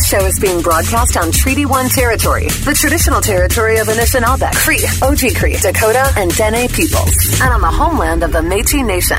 [0.00, 4.78] This show is being broadcast on Treaty 1 territory, the traditional territory of Anishinaabe, Cree,
[4.78, 9.18] Oji Cree, Dakota, and Dene peoples, and on the homeland of the Métis Nation.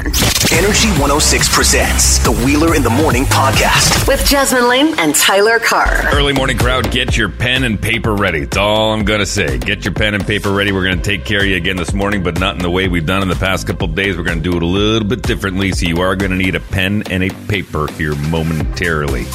[0.57, 4.07] Energy 106 presents the Wheeler in the Morning podcast.
[4.07, 6.09] With Jasmine Lane and Tyler Carr.
[6.15, 8.39] Early morning crowd, get your pen and paper ready.
[8.39, 9.59] That's all I'm going to say.
[9.59, 10.71] Get your pen and paper ready.
[10.71, 12.87] We're going to take care of you again this morning, but not in the way
[12.87, 14.17] we've done in the past couple of days.
[14.17, 16.55] We're going to do it a little bit differently, so you are going to need
[16.55, 19.27] a pen and a paper here momentarily.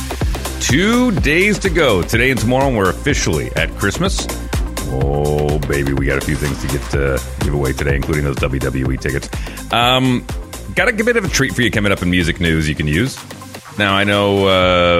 [0.60, 2.02] Two days to go.
[2.02, 4.26] Today and tomorrow, we're officially at Christmas.
[4.88, 8.36] Oh, baby, we got a few things to get to give away today, including those
[8.36, 9.28] WWE tickets.
[9.72, 10.26] Um,
[10.74, 12.88] got a bit of a treat for you coming up in music news you can
[12.88, 13.16] use.
[13.78, 14.46] Now, I know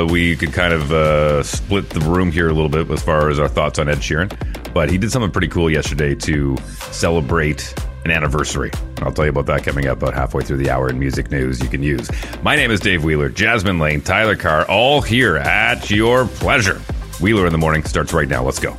[0.02, 3.30] uh, we could kind of uh, split the room here a little bit as far
[3.30, 4.30] as our thoughts on Ed Sheeran,
[4.74, 6.56] but he did something pretty cool yesterday to
[6.90, 7.74] celebrate
[8.06, 8.70] an anniversary.
[9.02, 11.60] I'll tell you about that coming up about halfway through the hour in music news
[11.60, 12.08] you can use.
[12.42, 16.80] My name is Dave Wheeler, Jasmine Lane, Tyler Carr, all here at your pleasure.
[17.20, 18.44] Wheeler in the morning starts right now.
[18.44, 18.70] Let's go.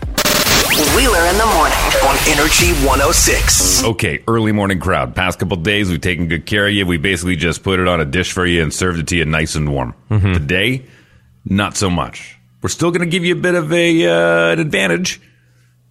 [0.96, 1.78] Wheeler in the morning.
[2.06, 3.84] On Energy 106.
[3.84, 5.14] Okay, early morning crowd.
[5.16, 6.86] Past couple days, we've taken good care of you.
[6.86, 9.26] We basically just put it on a dish for you and served it to you
[9.26, 9.94] nice and warm.
[10.10, 10.86] Today,
[11.46, 12.38] not so much.
[12.62, 15.20] We're still going to give you a bit of a uh, an advantage,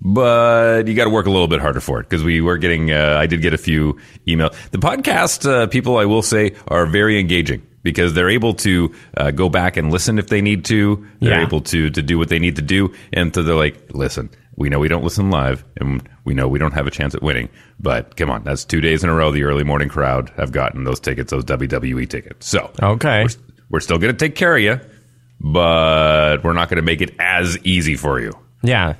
[0.00, 2.90] but you got to work a little bit harder for it because we were getting.
[2.92, 4.54] Uh, I did get a few emails.
[4.70, 9.30] The podcast uh, people, I will say, are very engaging because they're able to uh,
[9.30, 11.06] go back and listen if they need to.
[11.20, 11.46] They're Yeah.
[11.46, 14.30] able to to do what they need to do, and so they're like, listen.
[14.58, 17.20] We know we don't listen live, and we know we don't have a chance at
[17.22, 17.50] winning.
[17.78, 19.30] But come on, that's two days in a row.
[19.30, 22.46] The early morning crowd have gotten those tickets, those WWE tickets.
[22.48, 23.24] So Okay.
[23.24, 23.28] we're,
[23.68, 24.80] we're still going to take care of you,
[25.38, 28.32] but we're not going to make it as easy for you.
[28.62, 28.94] Yeah.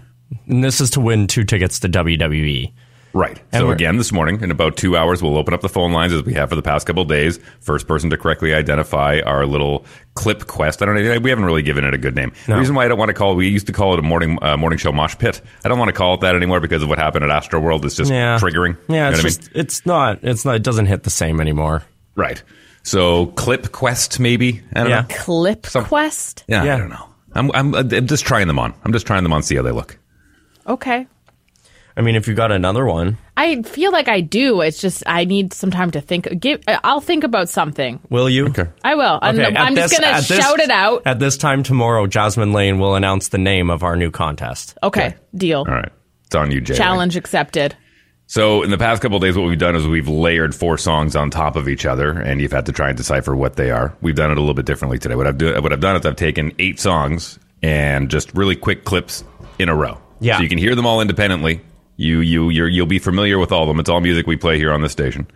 [0.46, 1.88] And this is to win two tickets to.
[1.88, 2.72] WWE.
[3.14, 3.40] Right.
[3.50, 6.12] And so again, this morning in about two hours, we'll open up the phone lines
[6.12, 7.38] as we have for the past couple of days.
[7.60, 10.82] First person to correctly identify our little clip quest.
[10.82, 11.18] I don't know.
[11.20, 12.32] We haven't really given it a good name.
[12.46, 14.38] The reason why I don't want to call we used to call it a morning
[14.42, 15.40] uh, morning show mosh pit.
[15.64, 17.86] I don't want to call it that anymore because of what happened at Astro World.
[17.86, 18.38] It's just Yeah.
[18.38, 18.76] triggering.
[18.88, 19.36] Yeah, You know it's what I mean?
[19.38, 21.84] just it's not it's not it doesn't hit the same anymore.
[22.16, 22.42] Right.
[22.82, 24.60] So clip quest maybe.
[24.74, 25.00] I don't Yeah.
[25.02, 25.06] know.
[25.08, 26.44] Clip Quest.
[26.48, 26.74] Yeah, Yeah.
[26.74, 27.08] I don't know.
[27.32, 28.74] I'm, I'm I'm just trying them on.
[28.84, 29.42] I'm just trying them on.
[29.42, 29.98] See how they look.
[30.66, 31.06] Okay.
[31.98, 34.60] I mean, if you got another one, I feel like I do.
[34.60, 36.28] It's just I need some time to think.
[36.38, 36.60] Give.
[36.68, 38.00] I'll think about something.
[38.10, 38.48] will you?
[38.48, 38.66] Okay.
[38.84, 39.18] I will.
[39.22, 41.02] I'm, Okay, I'm at just this- gonna at this- shout it out.
[41.06, 44.76] At this time tomorrow, Jasmine Lane will announce the name of our new contest.
[44.82, 45.14] Okay.
[45.34, 45.60] Deal.
[45.60, 45.90] All right.
[46.26, 46.74] It's on you, Jay.
[46.74, 47.74] Challenge accepted.
[48.26, 51.14] So in the past couple of days, what we've done is we've layered four songs
[51.16, 53.96] on top of each other, and you've had to try and decipher what they are.
[54.02, 55.14] We've done it a little bit differently today.
[55.14, 58.84] What I've do, what I've done is I've taken eight songs and just really quick
[58.84, 59.22] clips
[59.60, 59.98] in a row.
[60.20, 60.36] Yeah.
[60.38, 61.60] So you can hear them all independently.
[61.96, 63.80] You you you're, you'll be familiar with all of them.
[63.80, 65.26] It's all music we play here on this station,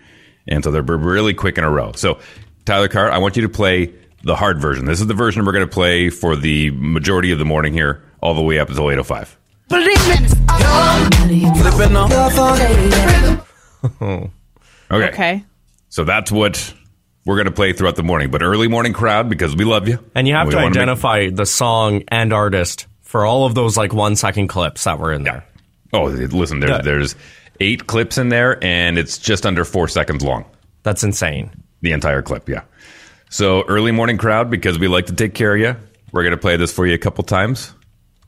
[0.49, 1.93] and so they're b- really quick in a row.
[1.93, 2.19] So
[2.65, 3.93] Tyler Carr, I want you to play
[4.23, 4.85] the hard version.
[4.85, 8.03] This is the version we're going to play for the majority of the morning here,
[8.21, 9.37] all the way up until eight oh five.
[14.93, 15.09] Okay.
[15.09, 15.45] Okay.
[15.89, 16.75] So that's what
[17.25, 18.31] we're going to play throughout the morning.
[18.31, 19.99] But early morning crowd because we love you.
[20.15, 23.57] And you have We to wanna make- identify the song and artist for all of
[23.57, 25.45] those like one second clips that were in there.
[25.93, 26.83] oh, listen, there's, Yeah.
[26.83, 27.17] there's
[27.59, 30.45] eight clips in there, and it's just under four seconds long.
[30.85, 31.51] That's insane.
[31.83, 32.63] The entire clip, yeah.
[33.29, 35.77] So early morning crowd because we like to take care of you.
[36.13, 37.75] We're to play this for you a couple times.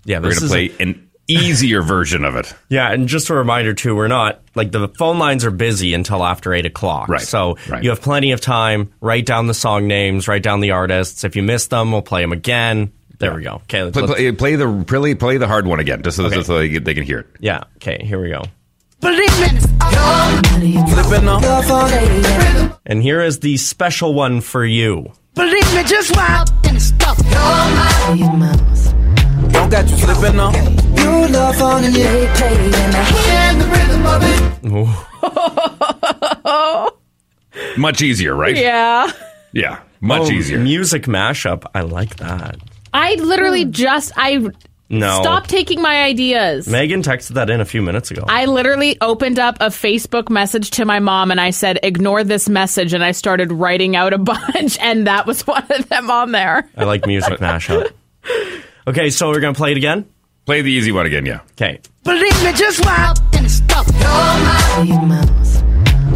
[0.04, 2.53] Yeah, We're is play an easier version of it.
[2.69, 6.25] Yeah, and just a reminder too, we're not like the phone lines are busy until
[6.25, 7.09] after eight o'clock.
[7.09, 7.82] Right, So right.
[7.82, 8.93] you have plenty of time.
[9.00, 11.22] Write down the song names, write down the artists.
[11.25, 12.93] If you miss them, we'll play them again.
[13.22, 13.62] There we go.
[13.71, 16.43] Okay, Play, play, play the play, play the hard one again, just so, Okay.
[16.43, 17.27] so they, can- they can hear it.
[17.41, 17.62] yeah.
[17.77, 18.43] Okay, here we go.
[22.84, 25.12] And here is the special one for you.
[25.34, 27.16] Believe me, just wild and stuff.
[29.53, 30.55] Don't got you slipping up.
[30.99, 32.71] You love on and you play
[33.31, 34.22] and the rhythm of
[37.72, 37.78] it.
[37.78, 38.56] Much easier, right?
[38.56, 39.11] Yeah.
[39.53, 40.59] Yeah, much Oh, easier.
[40.59, 41.65] Music mashup.
[41.75, 42.56] I like that.
[42.93, 43.71] I literally hmm.
[43.73, 44.47] just I
[44.89, 45.21] No.
[45.23, 46.69] stop taking my ideas.
[46.69, 48.25] Megan texted that in a few minutes ago.
[48.29, 52.49] I literally opened up a Facebook message to my mom and I said, ignore this
[52.49, 52.93] message.
[52.93, 56.69] And I started writing out a bunch, and that was one of them on there.
[56.77, 57.93] I like music mashup.
[58.85, 60.06] Okay, so we're gonna play it again.
[60.45, 61.41] Play the easy one again, yeah.
[61.53, 61.79] Okay.
[62.03, 63.87] Believe me, just wild and stuff.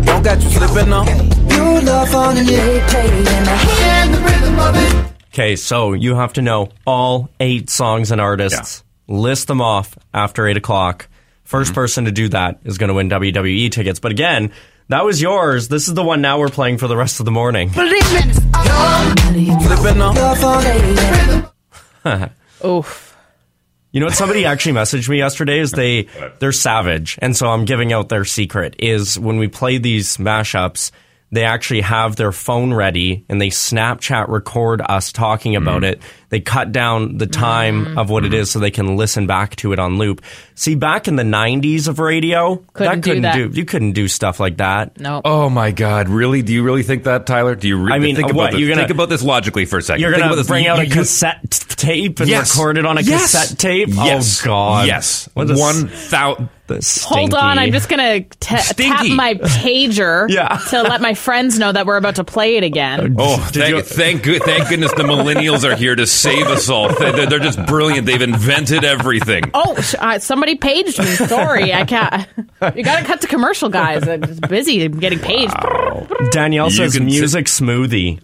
[0.04, 1.06] Don't got you slipping up.
[1.06, 2.56] You love on and you
[2.88, 5.15] play and the rhythm of it.
[5.36, 8.82] Okay, so you have to know all eight songs and artists.
[9.06, 11.08] List them off after eight o'clock.
[11.46, 11.74] 1st mm-hmm.
[11.74, 14.00] person to do that is going to win WWE tickets.
[14.00, 14.50] But again,
[14.88, 15.68] that was yours.
[15.68, 17.68] This is the one now we're playing for the rest of the morning.
[17.68, 18.22] Believe me,
[19.60, 20.16] flipping up.
[22.64, 23.14] Oof.
[23.92, 24.14] You know what?
[24.14, 25.58] Somebody actually messaged me yesterday.
[25.58, 28.74] Is they they're savage, and so I'm giving out their secret.
[28.78, 30.92] Is when we play these mashups,
[31.32, 35.58] they actually have their phone ready and they Snapchat record us talking mm.
[35.58, 35.92] about mm.
[35.92, 36.02] it.
[36.28, 37.98] They cut down the time mm.
[37.98, 38.28] of what mm.
[38.28, 40.22] it is so they can listen back to it on loop.
[40.54, 43.52] See, back in the 90s of radio, couldn't that couldn't do, that.
[43.52, 44.98] do, you couldn't do stuff like that.
[45.00, 45.16] No.
[45.16, 45.22] Nope.
[45.24, 46.42] Oh my god, really?
[46.42, 47.54] Do you really think that, Tyler?
[47.54, 48.60] Do you really I mean, think about this?
[48.60, 50.02] You're gonna, think about this logically for a second.
[50.02, 52.56] You're going to bring out a cassette tape and yes.
[52.56, 53.32] record it on a yes.
[53.32, 53.88] cassette tape?
[53.92, 54.42] Oh, yes.
[54.42, 54.86] Oh god.
[54.86, 55.28] Yes.
[55.34, 58.26] 1000 Hold on, I'm just gonna t-
[58.56, 60.58] tap my pager Yeah.
[60.70, 63.16] to let my friends know that we're about to play it again.
[63.18, 66.92] Oh, thank, you- thank, good, thank goodness the millennials are here to save us all.
[66.92, 68.06] They're, they're just brilliant.
[68.06, 69.44] They've invented everything.
[69.54, 71.04] Oh, sh- uh, somebody paged me.
[71.14, 72.26] Sorry, I can't.
[72.74, 74.06] You gotta cut to commercial, guys.
[74.08, 75.54] I'm just busy getting paged.
[76.32, 78.20] Danielle You says can sit- music smoothie.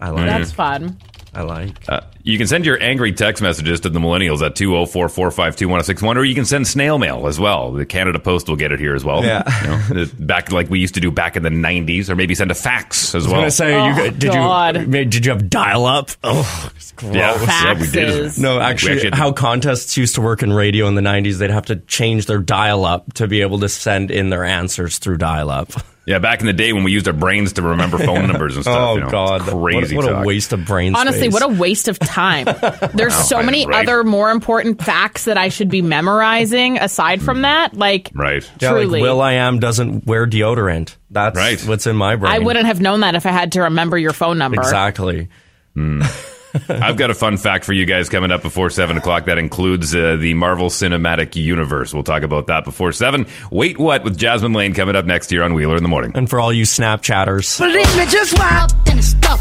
[0.00, 0.26] I like.
[0.26, 0.98] That's fun.
[1.34, 1.88] I like.
[1.88, 6.34] Uh, you can send your angry text messages to the millennials at 204-452-1061, or you
[6.34, 7.72] can send snail mail as well.
[7.72, 9.24] The Canada Post will get it here as well.
[9.24, 9.42] Yeah.
[9.88, 12.50] You know, back like we used to do back in the 90s, or maybe send
[12.50, 13.40] a fax as well.
[13.40, 13.70] I was well.
[13.70, 14.76] gonna say, Oh, you, did God.
[14.94, 16.10] you did you have dial up?
[16.22, 17.14] Oh, it's gross.
[17.14, 18.38] yeah, yeah, we did.
[18.38, 21.66] No, actually, actually how contests used to work in radio in the '90s, they'd have
[21.66, 25.72] to change their dial-up to be able to send in their answers through dial-up.
[26.04, 28.64] Yeah, back in the day when we used our brains to remember phone numbers and
[28.64, 28.76] stuff.
[28.76, 29.96] oh you know, God, it's crazy.
[29.96, 31.32] What, what a waste of brain Honestly, space.
[31.32, 32.44] what a waste of time.
[32.94, 33.88] There's so I- many right.
[33.88, 37.42] other more important facts that I should be memorizing aside from hmm.
[37.42, 37.74] that.
[37.74, 38.42] Like, Right.
[38.60, 39.02] yeah, like truly.
[39.02, 40.96] Will I am doesn't wear deodorant.
[41.10, 41.60] That's Right.
[41.62, 42.32] what's in my brain.
[42.32, 44.60] I wouldn't have known that if I had to remember your phone number.
[44.60, 45.28] exactly.
[45.74, 46.02] Hmm.
[46.68, 49.94] I've got a fun fact for you guys coming up before 7 o'clock that includes
[49.94, 51.94] uh, the Marvel Cinematic Universe.
[51.94, 53.26] We'll talk about that before 7.
[53.50, 56.12] Wait What with Jasmine Lane coming up next year on Wheeler in the Morning.
[56.14, 59.40] And for all you Snapchatters, Believe me, just wild and it's stuff.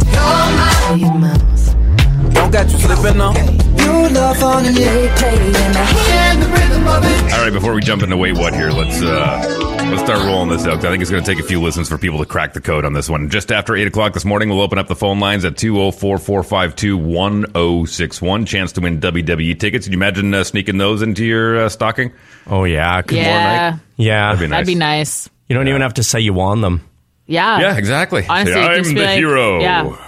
[2.42, 3.36] Don't got you slipping on.
[3.36, 7.34] You love on and they play in the hand, the rhythm of it.
[7.34, 10.66] All right, before we jump into Wait What here, let's uh, let's start rolling this
[10.66, 10.80] out.
[10.84, 12.84] I think it's going to take a few listens for people to crack the code
[12.84, 13.30] on this one.
[13.30, 16.98] Just after 8 o'clock this morning, we'll open up the phone lines at 204 452
[16.98, 18.46] 1061.
[18.48, 19.86] Chance to win WWE tickets.
[19.86, 22.12] Can you imagine uh, sneaking those into your uh, stocking?
[22.48, 23.30] oh yeah, good morning.
[23.30, 24.52] Yeah, Yeah, That'd be nice.
[24.58, 25.30] that'd be nice.
[25.48, 26.88] you don't even have to say you won them.
[27.28, 27.60] Yeah.
[27.60, 28.26] Yeah, exactly.
[28.28, 29.60] Honestly, Say, I'm the like- hero.
[29.62, 30.08] yeah.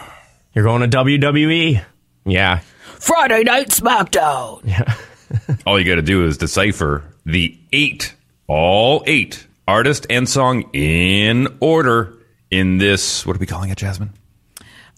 [0.56, 1.84] You're going to WWE.
[2.26, 2.60] Yeah,
[3.00, 4.62] Friday Night SmackDown.
[4.66, 4.96] Yeah.
[5.66, 8.16] all you got to do is decipher the eight,
[8.48, 12.14] all eight artist and song in order
[12.52, 13.26] in this.
[13.26, 14.12] What are we calling it, Jasmine?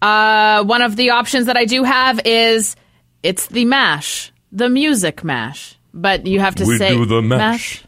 [0.01, 2.75] Uh, one of the options that I do have is
[3.24, 5.77] it's the mash, the music mash.
[5.94, 7.83] But you have to We say do the mash.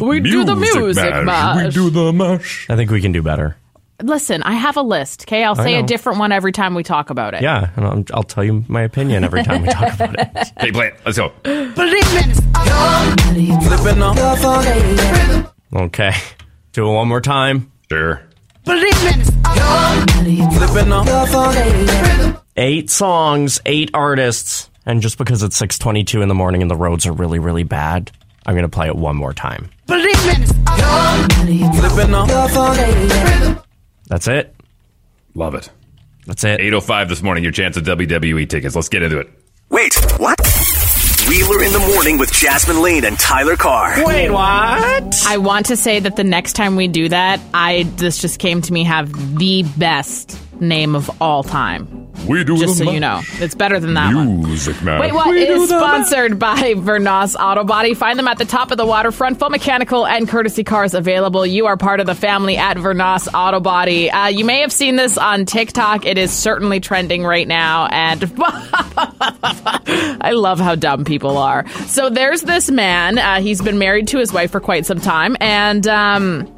[0.00, 1.64] We do the music mash.
[1.64, 2.66] We do the mash.
[2.68, 3.56] I think we can do better.
[4.02, 5.22] Listen, I have a list.
[5.28, 7.42] Okay, I'll say a different one every time we talk about it.
[7.42, 10.52] Yeah, and I'll, I'll tell you my opinion every time we talk about it.
[10.58, 10.94] Hey, play it.
[11.04, 11.32] Let's go.
[11.42, 11.74] Believe
[12.14, 14.16] me, it's slipping on.
[14.16, 15.46] Love on it.
[15.74, 16.12] Okay,
[16.72, 17.70] do it one more time.
[17.90, 18.22] Sure.
[18.64, 21.06] Believe me, it's slipping on.
[21.06, 22.36] Love on it.
[22.56, 26.76] Eight songs, eight artists, and just because it's six twenty-two in the morning and the
[26.76, 28.10] roads are really, really bad,
[28.46, 29.70] I'm gonna play it one more time.
[34.12, 35.34] Believe me, it's slipping on.
[35.34, 35.54] Love on it.
[35.54, 35.54] That's it.
[35.54, 35.70] Love it.
[36.26, 36.60] That's it.
[36.60, 38.76] 805 this morning, your chance at WWE tickets.
[38.76, 39.28] Let's get into it.
[39.70, 40.38] Wait, what?
[41.28, 44.04] Wheeler in the Morning with Jasmine Lane and Tyler Carr.
[44.04, 45.26] Wait, what?
[45.26, 48.60] I want to say that the next time we do that, I this just came
[48.62, 52.02] to me have the best name of all time.
[52.26, 54.42] We do Just so you know, it's better than that one.
[54.42, 55.00] Music man.
[55.00, 57.94] Wait, what is sponsored by Vernos Auto Body?
[57.94, 59.38] Find them at the top of the waterfront.
[59.40, 61.44] Full mechanical and courtesy cars available.
[61.44, 64.10] You are part of the family at Vernos Auto Body.
[64.10, 66.06] Uh, you may have seen this on TikTok.
[66.06, 68.32] It is certainly trending right now, and
[70.20, 71.66] I love how dumb people are.
[71.86, 73.18] So there's this man.
[73.18, 75.86] Uh, he's been married to his wife for quite some time, and.
[75.88, 76.54] Um,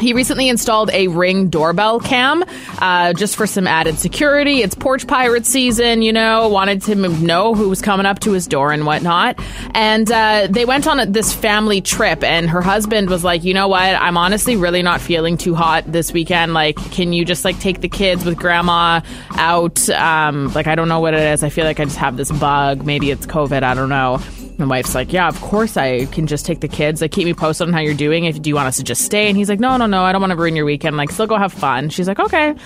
[0.00, 2.44] he recently installed a ring doorbell cam
[2.78, 4.62] uh, just for some added security.
[4.62, 8.46] It's porch pirate season, you know, wanted to know who was coming up to his
[8.46, 9.38] door and whatnot.
[9.74, 13.54] And uh, they went on a, this family trip, and her husband was like, you
[13.54, 13.94] know what?
[13.94, 16.54] I'm honestly really not feeling too hot this weekend.
[16.54, 19.00] Like, can you just like take the kids with grandma
[19.32, 19.88] out?
[19.90, 21.42] Um, like, I don't know what it is.
[21.42, 22.84] I feel like I just have this bug.
[22.84, 23.62] Maybe it's COVID.
[23.62, 24.20] I don't know.
[24.58, 27.00] The wife's like, yeah, of course I can just take the kids.
[27.00, 28.24] Like, keep me posted on how you're doing.
[28.24, 29.28] If do you want us to just stay?
[29.28, 30.96] And he's like, no, no, no, I don't want to ruin your weekend.
[30.96, 31.90] Like, still go have fun.
[31.90, 32.56] She's like, okay,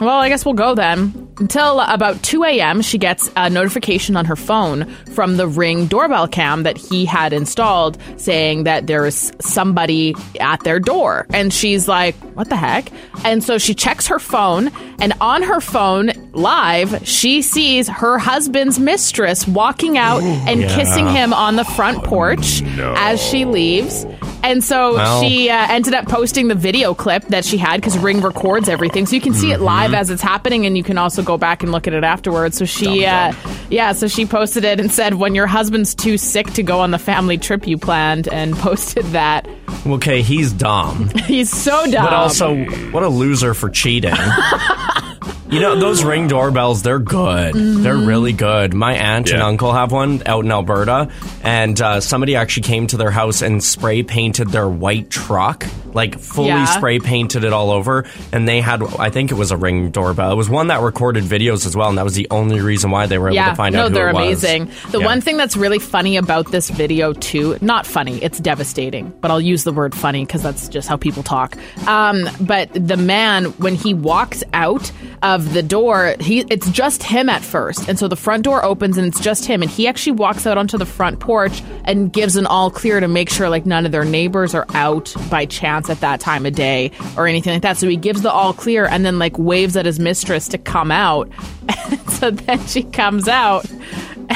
[0.00, 1.28] well, I guess we'll go then.
[1.38, 4.84] Until about 2 a.m., she gets a notification on her phone
[5.14, 10.78] from the Ring doorbell cam that he had installed saying that there's somebody at their
[10.78, 11.26] door.
[11.30, 12.86] And she's like, what the heck?
[13.24, 14.70] And so she checks her phone,
[15.00, 20.76] and on her phone, live, she sees her husband's mistress walking out and Yeah.
[20.76, 24.06] kissing him on the front porch as she leaves.
[24.44, 25.22] And so Well.
[25.22, 29.06] she uh, ended up posting the video clip that she had because Ring records everything,
[29.06, 31.62] so you can see it live as it's happening, and you can also go back
[31.62, 32.58] and look at it afterwards.
[32.58, 33.32] So she, uh,
[33.70, 36.90] yeah, so she posted it and said, "When your husband's too sick to go on
[36.90, 39.48] the family trip you planned," and posted that.
[39.86, 41.08] Okay, he's dumb.
[41.26, 42.04] He's so dumb.
[42.04, 42.56] But also,
[42.90, 44.14] what a loser for cheating.
[45.50, 47.54] you know, those ring doorbells, they're good.
[47.54, 48.06] They're Mm-hmm.
[48.06, 48.74] really good.
[48.74, 51.10] My aunt and uncle have one out in Alberta,
[51.42, 56.18] and uh, somebody actually came to their house and spray painted their white truck, like
[56.18, 56.64] fully Yeah.
[56.64, 58.04] spray painted it all over.
[58.32, 60.32] And they had, I think it was a ring doorbell.
[60.32, 63.06] It was one that recorded videos as well, and that was the only reason why
[63.06, 64.22] they were able yeah, to find no, out who they're it was.
[64.44, 64.70] amazing.
[64.90, 65.06] The Yeah.
[65.06, 69.40] one thing that's really funny about this video too, not funny, it's devastating, but I'll
[69.40, 71.56] use the word funny because that's just how people talk.
[71.86, 74.90] Um, but the man, when he walks out
[75.22, 78.98] of the door, he it's just him at first, and so the front door opens
[78.98, 82.36] and it's just him, and he actually walks out onto the front porch and gives
[82.36, 85.90] an all clear to make sure like none of their neighbors are out by chance
[85.90, 87.76] at that time of day or anything like that.
[87.76, 90.90] So he gives the all clear and then like waves at his mistress to come
[90.90, 91.30] out.
[92.08, 93.64] so then she comes out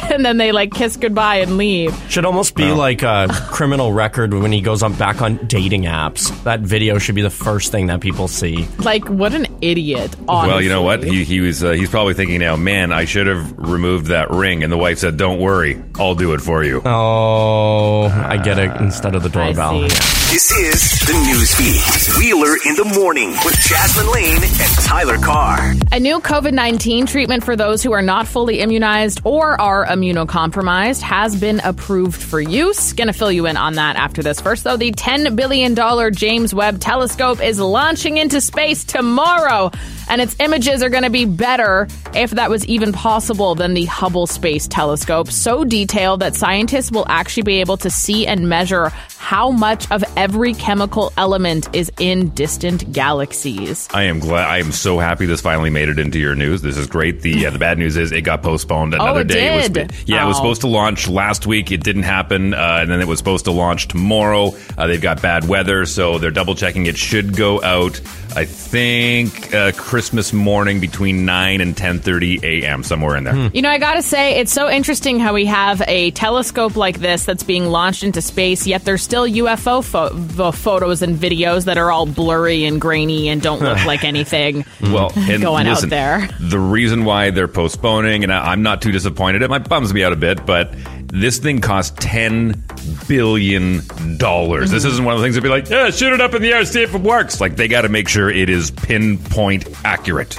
[0.12, 1.94] and then they like kiss goodbye and leave.
[2.08, 6.30] Should almost be like a criminal record when he goes on back on dating apps.
[6.44, 8.66] That video should be the first thing that people see.
[8.78, 10.14] Like what an idiot.
[10.28, 10.52] Honestly.
[10.52, 11.02] Well, you know what?
[11.02, 14.62] He, he was uh, he's probably thinking now, man, I should have removed that ring.
[14.62, 18.70] And the wife said, "Don't worry, I'll do it for you." Oh, I get it
[18.80, 19.88] instead of the I doorbell.
[19.88, 20.16] see.
[20.32, 22.18] This is the news feed.
[22.18, 25.74] Wheeler in the morning with Jasmine Lane and Tyler Carr.
[25.92, 31.00] A new COVID 19 treatment for those who are not fully immunized or are immunocompromised
[31.02, 32.92] has been approved for use.
[32.92, 34.40] Gonna fill you in on that after this.
[34.40, 35.74] First, though, the $10 billion
[36.12, 39.70] James Webb Telescope is launching into space tomorrow,
[40.08, 44.26] and its images are gonna be better, if that was even possible, than the Hubble
[44.26, 45.30] Space Telescope.
[45.30, 50.04] So detailed that scientists will actually be able to see and measure how much of
[50.16, 53.88] every chemical element is in distant galaxies.
[53.92, 54.46] I am glad.
[54.48, 56.62] I am so happy this finally made it into your news.
[56.62, 57.22] This is great.
[57.22, 59.56] The uh, the bad news is it got postponed another Oh, it day.
[59.56, 59.92] was did?
[60.06, 60.40] yeah, it was Oh.
[60.40, 61.70] supposed to launch last week.
[61.72, 64.54] It didn't happen, uh, and then it was supposed to launch tomorrow.
[64.76, 66.86] Uh, they've got bad weather, so they're double checking.
[66.86, 68.00] It should go out.
[68.34, 72.82] I think uh, Christmas morning between nine and ten thirty a.m.
[72.82, 73.50] somewhere in there.
[73.54, 77.24] You know, I gotta say, it's so interesting how we have a telescope like this
[77.24, 81.78] that's being launched into space, yet there's still UFO pho- vo- photos and videos that
[81.78, 84.64] are all blurry and grainy and don't look like anything.
[84.82, 86.28] Well, and Going out there.
[86.38, 89.40] The reason why they're postponing, and I, I'm not too disappointed.
[89.42, 90.74] It might bums me out a bit, but
[91.08, 92.62] this thing cost ten
[93.08, 93.80] billion
[94.18, 94.70] dollars.
[94.70, 94.92] This mm-hmm.
[94.92, 96.64] isn't one of the things that'd be like, yeah, shoot it up in the air,
[96.64, 97.40] see if it works.
[97.40, 100.34] Like they got to make sure it is pinpoint accurate.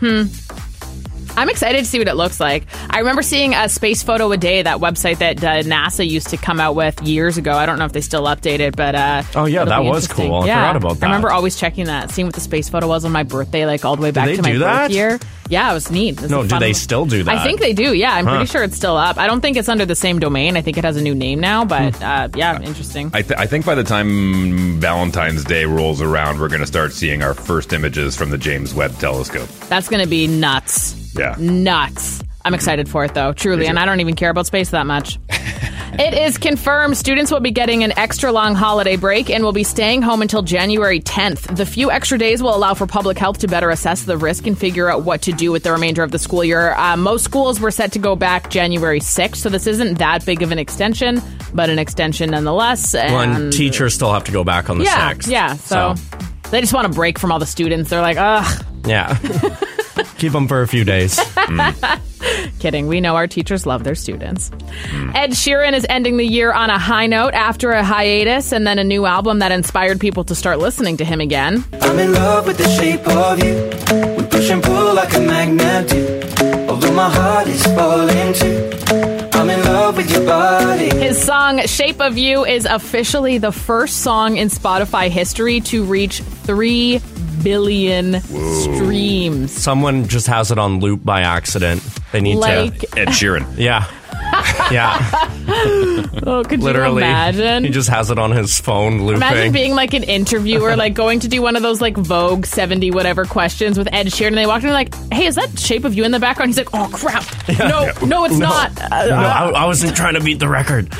[0.00, 0.24] Hmm.
[1.38, 2.64] I'm excited to see what it looks like.
[2.90, 6.36] I remember seeing a space photo a day, that website that uh, NASA used to
[6.36, 7.52] come out with years ago.
[7.52, 10.34] I don't know if they still update it, but uh, Oh, yeah, that was cool.
[10.42, 10.66] I yeah.
[10.72, 11.06] forgot about that.
[11.06, 13.84] I remember always checking that, seeing what the space photo was on my birthday, like
[13.84, 14.90] all the way back they to my do birth that?
[14.90, 15.18] year.
[15.50, 16.16] Yeah, it was neat.
[16.18, 17.38] It was No, do fun- they still do that?
[17.38, 17.94] I think they do.
[17.94, 18.32] Yeah, I'm Huh.
[18.36, 19.16] pretty sure it's still up.
[19.16, 20.58] I don't think it's under the same domain.
[20.58, 22.04] I think it has a new name now, but Hmm.
[22.04, 23.10] uh, yeah, interesting.
[23.14, 26.92] I, th- I think by the time Valentine's Day rolls around, we're going to start
[26.92, 29.48] seeing our first images from the James Webb Telescope.
[29.68, 31.07] That's going to be nuts.
[31.14, 31.34] Yeah.
[31.38, 32.22] Nuts.
[32.44, 35.18] I'm excited for it though, truly, and I don't even care about space that much.
[35.28, 39.64] it is confirmed students will be getting an extra long holiday break and will be
[39.64, 41.56] staying home until January 10th.
[41.56, 44.56] The few extra days will allow for public health to better assess the risk and
[44.56, 46.72] figure out what to do with the remainder of the school year.
[46.74, 50.40] Uh, most schools were set to go back January 6th, so this isn't that big
[50.40, 51.20] of an extension,
[51.52, 52.94] but an extension nonetheless.
[52.94, 55.28] And, Well, and teachers still have to go back on the yeah, 6th.
[55.28, 55.54] yeah.
[55.54, 55.94] So,
[56.50, 57.90] they just want a break from all the students.
[57.90, 58.64] They're like, ugh.
[58.86, 59.18] yeah.
[60.18, 61.18] Keep them for a few days.
[62.58, 62.88] Kidding.
[62.88, 64.50] We know our teachers love their students.
[64.90, 65.10] Hmm.
[65.14, 68.80] Ed Sheeran is ending the year on a high note after a hiatus and then
[68.80, 71.64] a new album that inspired people to start listening to him again.
[71.80, 74.14] I'm in love with the shape of you.
[74.16, 76.68] We push and pull like a magnet do.
[76.68, 78.68] Although my heart is falling too.
[79.38, 80.90] I'm in love with your body.
[80.96, 86.20] His song Shape of You is officially the first song in Spotify history to reach
[86.20, 87.00] 3
[87.42, 89.52] billion streams.
[89.52, 91.82] Someone just has it on loop by accident.
[92.12, 92.98] They need Like, to.
[92.98, 93.46] Ed Sheeran.
[93.58, 93.86] Yeah.
[94.70, 94.98] Yeah,
[96.26, 97.02] Oh, could literally.
[97.02, 97.64] you imagine?
[97.64, 99.16] He just has it on his phone looping.
[99.16, 102.90] Imagine being like an interviewer, like going to do one of those like Vogue 70
[102.90, 105.84] whatever questions with Ed Sheeran, and they walked in and like, hey, is that shape
[105.84, 106.50] of you in the background?
[106.50, 107.24] He's like, oh, crap.
[107.58, 108.70] No, no, it's not.
[108.92, 110.90] Uh, no, I, I wasn't trying to beat the record.
[110.90, 110.96] By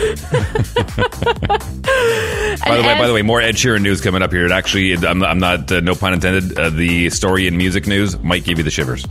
[2.77, 4.47] the way, by the way, more Ed Sheeran news coming up here.
[4.47, 6.59] It actually, I'm, I'm not, uh, no pun intended.
[6.59, 9.05] Uh, the story in music news might give you the shivers.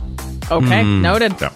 [0.50, 1.40] Okay, noted.
[1.40, 1.50] No.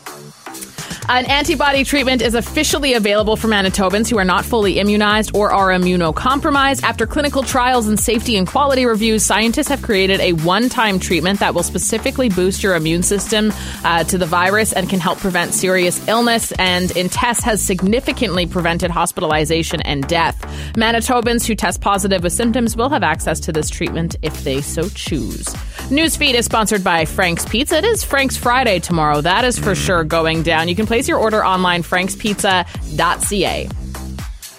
[1.08, 5.68] An antibody treatment is officially available for Manitobans who are not fully immunized or are
[5.68, 6.82] immunocompromised.
[6.84, 11.40] After clinical trials and safety and quality reviews, scientists have created a one time treatment
[11.40, 13.52] that will specifically boost your immune system
[13.84, 16.52] uh, to the virus and can help prevent serious illness.
[16.52, 20.40] And in tests, has significantly prevented hospitalization and death.
[20.74, 24.88] Manitobans who test positive with symptoms will have access to this treatment if they so
[24.90, 25.46] choose.
[25.90, 27.78] Newsfeed is sponsored by Frank's Pizza.
[27.78, 29.20] It is Frank's Friday tomorrow.
[29.20, 30.68] That is for sure going down.
[30.68, 33.68] You can place your order online, frankspizza.ca.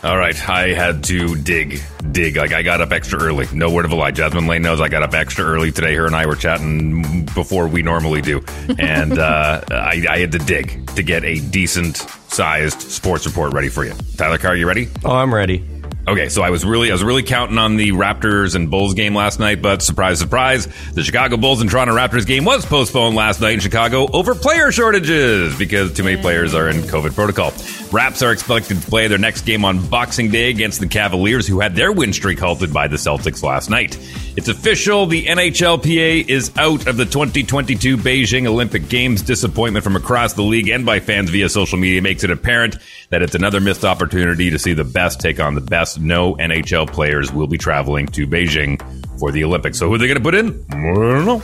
[0.03, 1.79] All right, I had to dig,
[2.11, 2.35] dig.
[2.37, 3.45] Like I got up extra early.
[3.53, 4.09] No word of a lie.
[4.09, 5.93] Jasmine Lane knows I got up extra early today.
[5.93, 8.43] Her and I were chatting before we normally do,
[8.79, 13.69] and uh, I, I had to dig to get a decent sized sports report ready
[13.69, 13.93] for you.
[14.17, 14.89] Tyler Carr, you ready?
[15.05, 15.63] Oh, I'm ready.
[16.05, 19.15] Okay, so I was really, I was really counting on the Raptors and Bulls game
[19.15, 23.39] last night, but surprise, surprise, the Chicago Bulls and Toronto Raptors game was postponed last
[23.39, 27.53] night in Chicago over player shortages because too many players are in COVID protocol.
[27.93, 31.61] Raps are expected to play their next game on Boxing Day against the Cavaliers, who
[31.61, 33.97] had their win streak halted by the Celtics last night.
[34.35, 35.05] It's official.
[35.05, 39.21] The NHLPA is out of the 2022 Beijing Olympic Games.
[39.21, 42.75] Disappointment from across the league and by fans via social media makes it apparent
[43.13, 45.99] that it's another missed opportunity to see the best take on the best.
[45.99, 48.81] No NHL players will be traveling to Beijing
[49.19, 49.77] for the Olympics.
[49.77, 50.65] So who are they going to put in?
[50.71, 51.41] I don't know.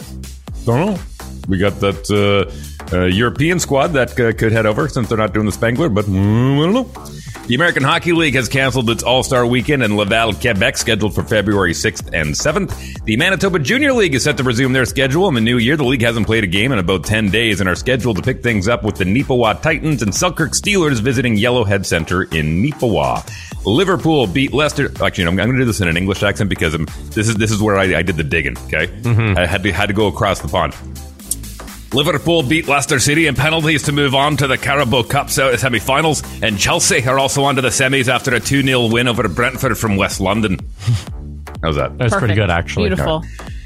[0.65, 0.99] Don't know.
[1.47, 5.31] We got that uh, uh, European squad that uh, could head over since they're not
[5.31, 7.18] doing the Spengler, but mm, I don't know.
[7.47, 11.23] The American Hockey League has canceled its All Star Weekend in Laval, Quebec, scheduled for
[11.23, 13.03] February 6th and 7th.
[13.05, 15.75] The Manitoba Junior League is set to resume their schedule in the new year.
[15.75, 18.43] The league hasn't played a game in about 10 days and are scheduled to pick
[18.43, 23.27] things up with the Neepawa Titans and Selkirk Steelers visiting Yellowhead Center in Neepawa.
[23.65, 24.91] Liverpool beat Leicester.
[25.03, 27.35] Actually, I'm, I'm going to do this in an English accent because I'm, this is
[27.35, 28.57] this is where I, I did the digging.
[28.67, 29.37] Okay, mm-hmm.
[29.37, 30.75] I had to had to go across the pond.
[31.93, 36.23] Liverpool beat Leicester City in penalties to move on to the Carabao Cup semi finals,
[36.41, 39.77] and Chelsea are also on to the semis after a 2 0 win over Brentford
[39.77, 40.59] from West London.
[41.63, 41.97] How's that?
[41.97, 42.89] That's pretty good, actually.
[42.89, 43.23] Beautiful.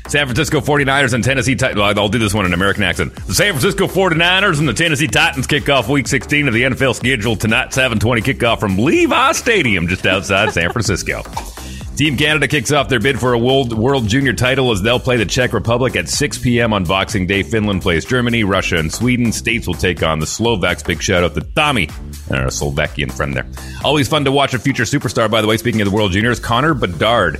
[0.08, 1.98] San Francisco 49ers and Tennessee Titans.
[1.98, 3.16] I'll do this one in American accent.
[3.16, 6.96] The San Francisco 49ers and the Tennessee Titans kick off week 16 of the NFL
[6.96, 11.24] schedule tonight, 720 kickoff from Levi Stadium just outside San Francisco.
[11.96, 15.16] Team Canada kicks off their bid for a World, World Junior title as they'll play
[15.16, 16.74] the Czech Republic at 6 p.m.
[16.74, 17.44] on Boxing Day.
[17.44, 19.32] Finland plays Germany, Russia, and Sweden.
[19.32, 20.82] States will take on the Slovaks.
[20.82, 21.88] Big shout out to Tommy,
[22.32, 23.46] our Slovakian friend there.
[23.84, 25.56] Always fun to watch a future superstar, by the way.
[25.58, 27.40] Speaking of the World Juniors, Connor Bedard.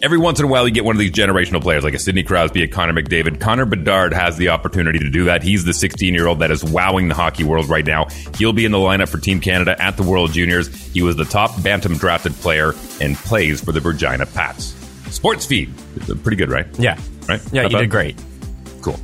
[0.00, 2.22] Every once in a while, you get one of these generational players, like a Sidney
[2.22, 3.40] Crosby, a Connor McDavid.
[3.40, 5.42] Connor Bedard has the opportunity to do that.
[5.42, 8.06] He's the 16 year old that is wowing the hockey world right now.
[8.36, 10.68] He'll be in the lineup for Team Canada at the World Juniors.
[10.92, 14.66] He was the top Bantam drafted player and plays for the Regina Pats.
[15.10, 15.72] Sports feed.
[16.22, 16.66] Pretty good, right?
[16.78, 16.96] Yeah.
[17.28, 17.40] Right?
[17.52, 17.80] Yeah, Not you bad?
[17.82, 18.22] did great.
[18.82, 19.00] Cool.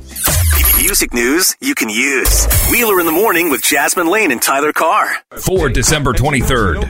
[0.79, 2.47] Music news you can use.
[2.71, 5.09] Wheeler in the morning with Jasmine Lane and Tyler Carr.
[5.37, 6.81] For December 23rd,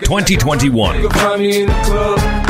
[0.00, 1.02] 2021.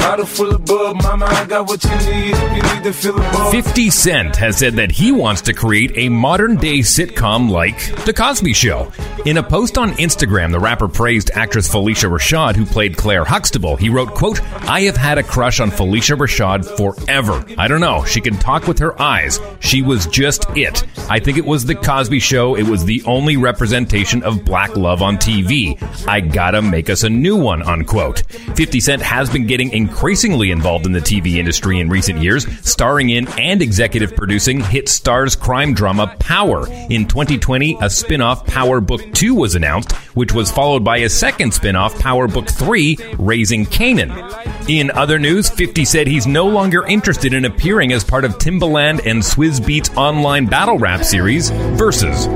[0.06, 1.02] Bottle full of bub.
[1.02, 4.56] Mama, I got what you need if you need to fill a 50 Cent has
[4.56, 8.92] said that he wants to create a modern day sitcom like The Cosby Show.
[9.24, 13.74] In a post on Instagram, the rapper praised actress Phylicia Rashad, who played Claire Huxtable.
[13.74, 17.44] He wrote, quote, I have had a crush on Phylicia Rashad forever.
[17.58, 18.04] I don't know.
[18.04, 19.40] She can talk with her eyes.
[19.58, 20.84] She was just it.
[21.10, 22.54] I think it was The Cosby Show.
[22.54, 25.76] It was the only representation of black love on TV.
[26.06, 28.20] I gotta make us a new one, unquote.
[28.54, 33.08] 50 Cent has been getting increasingly involved in the TV industry in recent years, starring
[33.08, 36.68] in and executive producing hit Starz crime drama Power.
[36.68, 41.54] In 2020, a spin-off Power Book 2 was announced, which was followed by a second
[41.54, 44.68] spin-off Power Book 3, Raising Kanan.
[44.68, 49.06] In other news, 50 said he's no longer interested in appearing as part of Timbaland
[49.06, 52.26] and Swizz Beatz online battle rap series, Verzuz.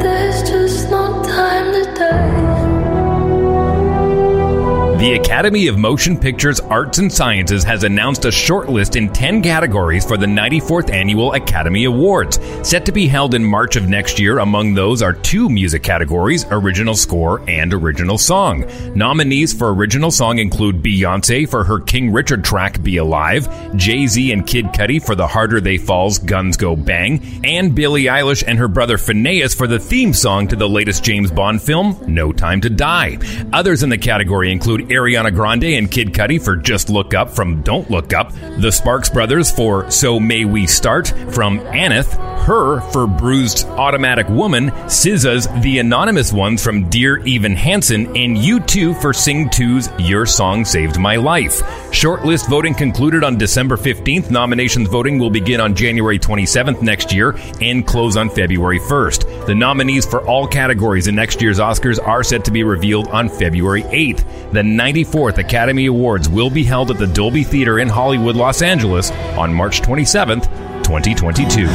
[5.00, 10.04] The Academy of Motion Pictures Arts and Sciences has announced a shortlist in 10 categories
[10.04, 14.40] for the 94th Annual Academy Awards, set to be held in March of next year.
[14.40, 18.66] Among those are two music categories original score and original song.
[18.94, 24.30] Nominees for original song include Beyonce for her King Richard track Be Alive, Jay Z
[24.32, 28.58] and Kid Cudi for The Harder They Falls Guns Go Bang, and Billie Eilish and
[28.58, 32.60] her brother Finneas for the theme song to the latest James Bond film, No Time
[32.60, 33.16] to Die.
[33.54, 37.62] Others in the category include Ariana Grande and Kid Cudi for Just Look Up from
[37.62, 43.06] Don't Look Up, the Sparks Brothers for So May We Start from Annette, Her for
[43.06, 49.48] Bruised Automatic Woman, SZA's The Anonymous Ones from Dear Evan Hansen, and U2 for Sing
[49.48, 51.60] 2's Your Song Saved My Life.
[51.92, 54.30] Shortlist voting concluded on December 15th.
[54.30, 59.46] Nominations voting will begin on January 27th next year and close on February 1st.
[59.46, 63.28] The nominees for all categories in next year's Oscars are set to be revealed on
[63.28, 64.24] February 8th.
[64.52, 69.10] The 94th Academy Awards will be held at the Dolby Theater in Hollywood, Los Angeles
[69.36, 70.44] on March 27th,
[70.84, 71.66] 2022.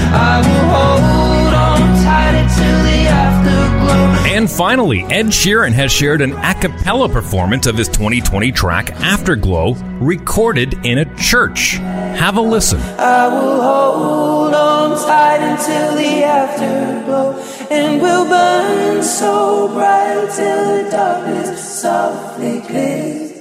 [3.88, 9.76] And finally, Ed Sheeran has shared an a cappella performance of his 2020 track Afterglow,
[10.02, 11.78] recorded in a church.
[12.18, 12.80] Have a listen.
[13.00, 20.90] I will hold on tight until the afterglow, and will burn so bright till the
[20.92, 23.32] darkness softly clears.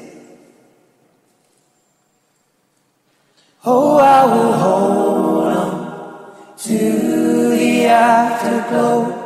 [3.64, 9.24] Oh, I will hold on to the afterglow.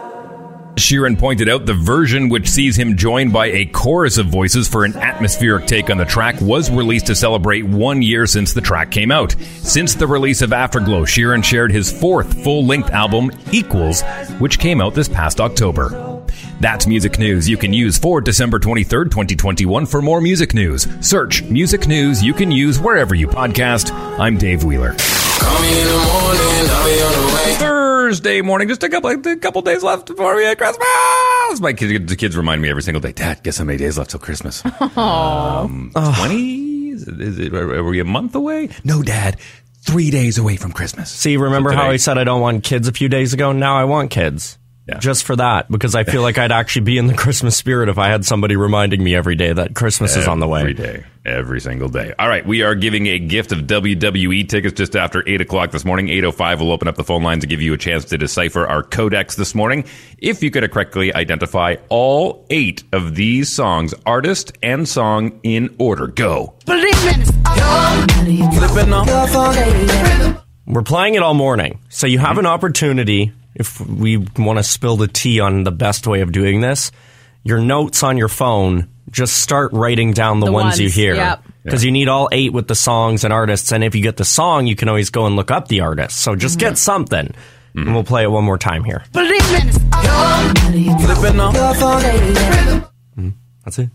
[0.79, 4.85] Sheeran pointed out the version, which sees him joined by a chorus of voices for
[4.85, 8.91] an atmospheric take on the track, was released to celebrate one year since the track
[8.91, 9.33] came out.
[9.61, 14.03] Since the release of Afterglow, Sheeran shared his fourth full length album, Equals,
[14.39, 16.25] which came out this past October.
[16.61, 19.87] That's music news you can use for December 23rd, 2021.
[19.87, 23.93] For more music news, search music news you can use wherever you podcast.
[24.19, 24.97] I'm Dave Wheeler.
[28.13, 28.69] Call me in the morning, I'll be on the way.
[28.69, 31.61] Thursday morning, just a couple a couple days left before we had Christmas.
[31.61, 34.11] My kids, the kids remind me every single day, Dad, guess how many days left
[34.11, 34.63] till Christmas?
[34.97, 36.91] Um, 20?
[36.91, 38.71] Is it, is it, are we a month away?
[38.85, 39.39] No, Dad,
[39.83, 41.11] three days away from Christmas.
[41.11, 43.53] See, remember So how I said I don't want kids a few days ago?
[43.53, 44.59] Now I want kids.
[44.89, 44.99] Yeah.
[44.99, 47.99] Just for that, because I feel like I'd actually be in the Christmas spirit if
[47.99, 50.61] I had somebody reminding me every day that Christmas is on the way.
[50.61, 51.05] Every day.
[51.29, 52.15] Every single day.
[52.19, 52.47] All right.
[52.47, 56.07] We are giving a gift of WWE tickets just after 8 o'clock this morning.
[56.07, 58.83] 8.05 will open up the phone lines to give you a chance to decipher our
[58.83, 59.85] codex this morning.
[60.17, 66.07] If you could correctly identify all eight of these songs, artist and song in order.
[66.07, 66.55] Go.
[66.65, 66.89] Flipping
[68.93, 73.33] off your phone, We're playing it all morning, so you have an opportunity.
[73.55, 76.93] If we want to spill the tea on the best way of doing this,
[77.43, 81.15] your notes on your phone, just start writing down the, The ones, you ones, hear.
[81.15, 81.43] yep.
[81.65, 84.25] Because you need all eight with the songs and artists, and if you get the
[84.25, 86.17] song, you can always go and look up the artist.
[86.19, 87.35] So just get something.
[87.75, 89.05] And we'll play it one more time here.
[89.13, 89.31] flipping
[91.41, 92.91] off.
[93.65, 93.91] That's it.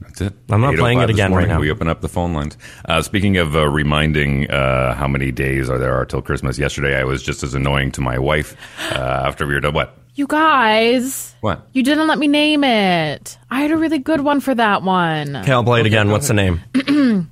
[0.00, 0.32] That's it.
[0.50, 1.60] I'm not playing it again right now.
[1.60, 2.56] We open up the phone lines.
[2.84, 6.98] Uh, speaking of uh, reminding uh, how many days are there are till Christmas, yesterday
[6.98, 8.56] I was just as annoying to my wife
[8.92, 9.74] uh, after we were done.
[9.74, 9.96] What?
[10.16, 11.34] You guys.
[11.42, 11.68] What?
[11.74, 13.36] You didn't let me name it.
[13.50, 15.36] I had a really good one for that one.
[15.36, 16.10] Okay, I'll play it again.
[16.10, 16.60] What's the name?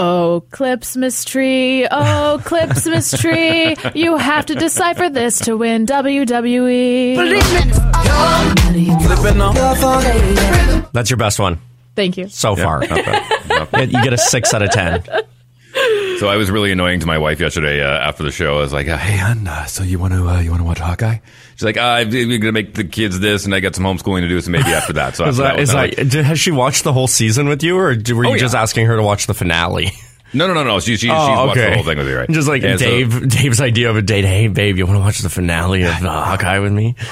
[0.00, 1.84] Oh, Clipsmas tree.
[1.90, 3.74] Oh, Clipsmas tree.
[4.00, 5.86] You have to decipher this to win.
[5.86, 7.16] WWE.
[9.02, 10.86] Flipping off your phone.
[10.92, 11.58] That's your best one
[11.96, 12.28] Thank you.
[12.28, 12.78] so far.
[12.78, 13.90] Not bad.
[13.92, 15.02] You get a six out of ten.
[16.18, 18.56] So I was really annoying to my wife yesterday uh, after the show.
[18.58, 20.64] I was like, uh, "Hey, hon, uh, so you want to uh, you want to
[20.66, 21.18] watch Hawkeye?"
[21.54, 24.22] She's like, uh, "I'm going to make the kids this, and I got some homeschooling
[24.22, 26.24] to do, so maybe after that." So Is after that, is kinda that, like, did-
[26.24, 28.36] has she watched the whole season with you, or were you Oh, yeah.
[28.38, 29.92] just asking her to watch the finale?
[30.32, 30.80] no, no, no, no.
[30.80, 31.70] She, she, she's Oh, watched okay.
[31.70, 32.28] the whole thing with me, right?
[32.30, 34.24] Just like And so- Dave, Dave's idea of a date.
[34.24, 36.94] Hey, babe, you want to watch the finale of uh, Hawkeye with me?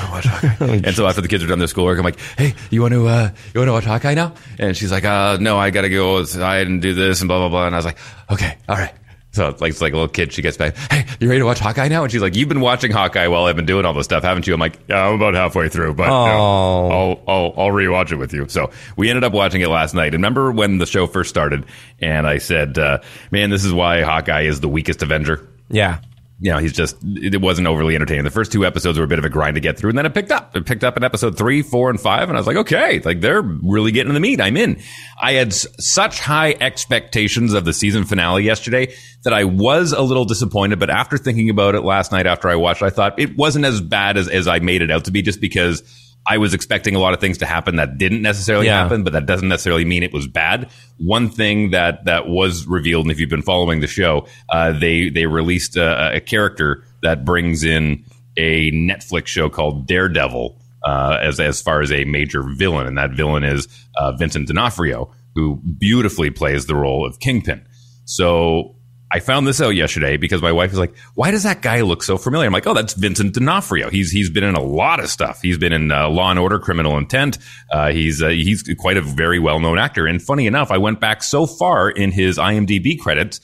[0.61, 3.07] And so after the kids are done their schoolwork, I'm like, "Hey, you want to
[3.07, 5.89] uh, you want to watch Hawkeye now?" And she's like, uh, "No, I got to
[5.89, 7.99] go outside and do this and blah blah blah." And I was like,
[8.31, 8.93] "Okay, all right."
[9.37, 10.33] So it's like it's like a little kid.
[10.33, 10.77] She gets back.
[10.91, 12.03] Hey, you ready to watch Hawkeye now?
[12.03, 14.47] And she's like, "You've been watching Hawkeye while I've been doing all this stuff, haven't
[14.47, 16.09] you?" I'm like, "Yeah, I'm about halfway through, but.
[16.09, 20.15] I'll I'll I'll rewatch it with you." So we ended up watching it last night.
[20.15, 21.67] And remember when the show first started,
[22.01, 22.99] and I said, uh,
[23.31, 25.99] "Man, this is why Hawkeye is the weakest Avenger." Yeah.
[26.39, 28.25] You know, he's just, it wasn't overly entertaining.
[28.25, 30.05] The first two episodes were a bit of a grind to get through, and then
[30.05, 30.55] it picked up.
[30.55, 33.23] It picked up in episode three, four, and five, and I was like, okay, like
[33.23, 34.39] they're really getting in the meat.
[34.41, 34.79] I'm in.
[35.19, 38.95] I had s- such high expectations of the season finale yesterday
[39.25, 42.57] that I was a little disappointed, but after thinking about it last night after I
[42.57, 45.23] watched, I thought it wasn't as bad as, as I made it out to be
[45.23, 45.83] just because
[46.29, 48.83] I was expecting a lot of things to happen that didn't necessarily Yeah.
[48.83, 50.69] happen, but that doesn't necessarily mean it was bad.
[50.99, 55.09] One thing that that was revealed, and if you've been following the show, uh, they
[55.09, 58.05] they released a, a character that brings in
[58.37, 63.11] a Netflix show called Daredevil uh, as as far as a major villain, and that
[63.13, 63.67] villain is
[63.99, 67.67] uh, Vincent D'Onofrio, who beautifully plays the role of Kingpin.
[68.05, 68.76] So
[69.17, 72.03] I found this out yesterday because my wife was like, "Why does that guy look
[72.03, 73.89] so familiar?" I'm like, "Oh, that's Vincent D'Onofrio.
[73.89, 75.41] He's he's been in a lot of stuff.
[75.41, 77.39] He's been in uh, Law and Order: Criminal Intent.
[77.73, 81.01] Uh, he's uh, he's quite a very well known actor." And funny enough, I went
[81.01, 83.41] back so far in his IMDb credits,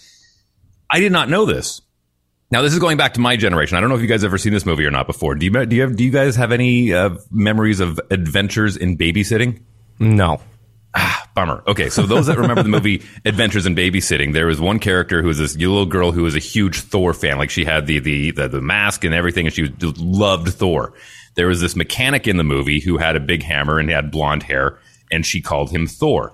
[0.90, 1.80] I did not know this.
[2.50, 3.78] Now this is going back to my generation.
[3.78, 5.34] I don't know if you guys ever seen this movie or not before.
[5.34, 8.98] Do you do you have, do you guys have any uh, memories of adventures in
[8.98, 9.62] babysitting?
[9.98, 10.38] No.
[11.34, 11.62] Bummer.
[11.66, 15.28] Okay, so those that remember the movie Adventures in Babysitting, there was one character who
[15.28, 17.38] was this little girl who was a huge Thor fan.
[17.38, 20.92] Like she had the the the, the mask and everything, and she was, loved Thor.
[21.34, 24.42] There was this mechanic in the movie who had a big hammer and had blonde
[24.42, 24.78] hair,
[25.10, 26.32] and she called him Thor.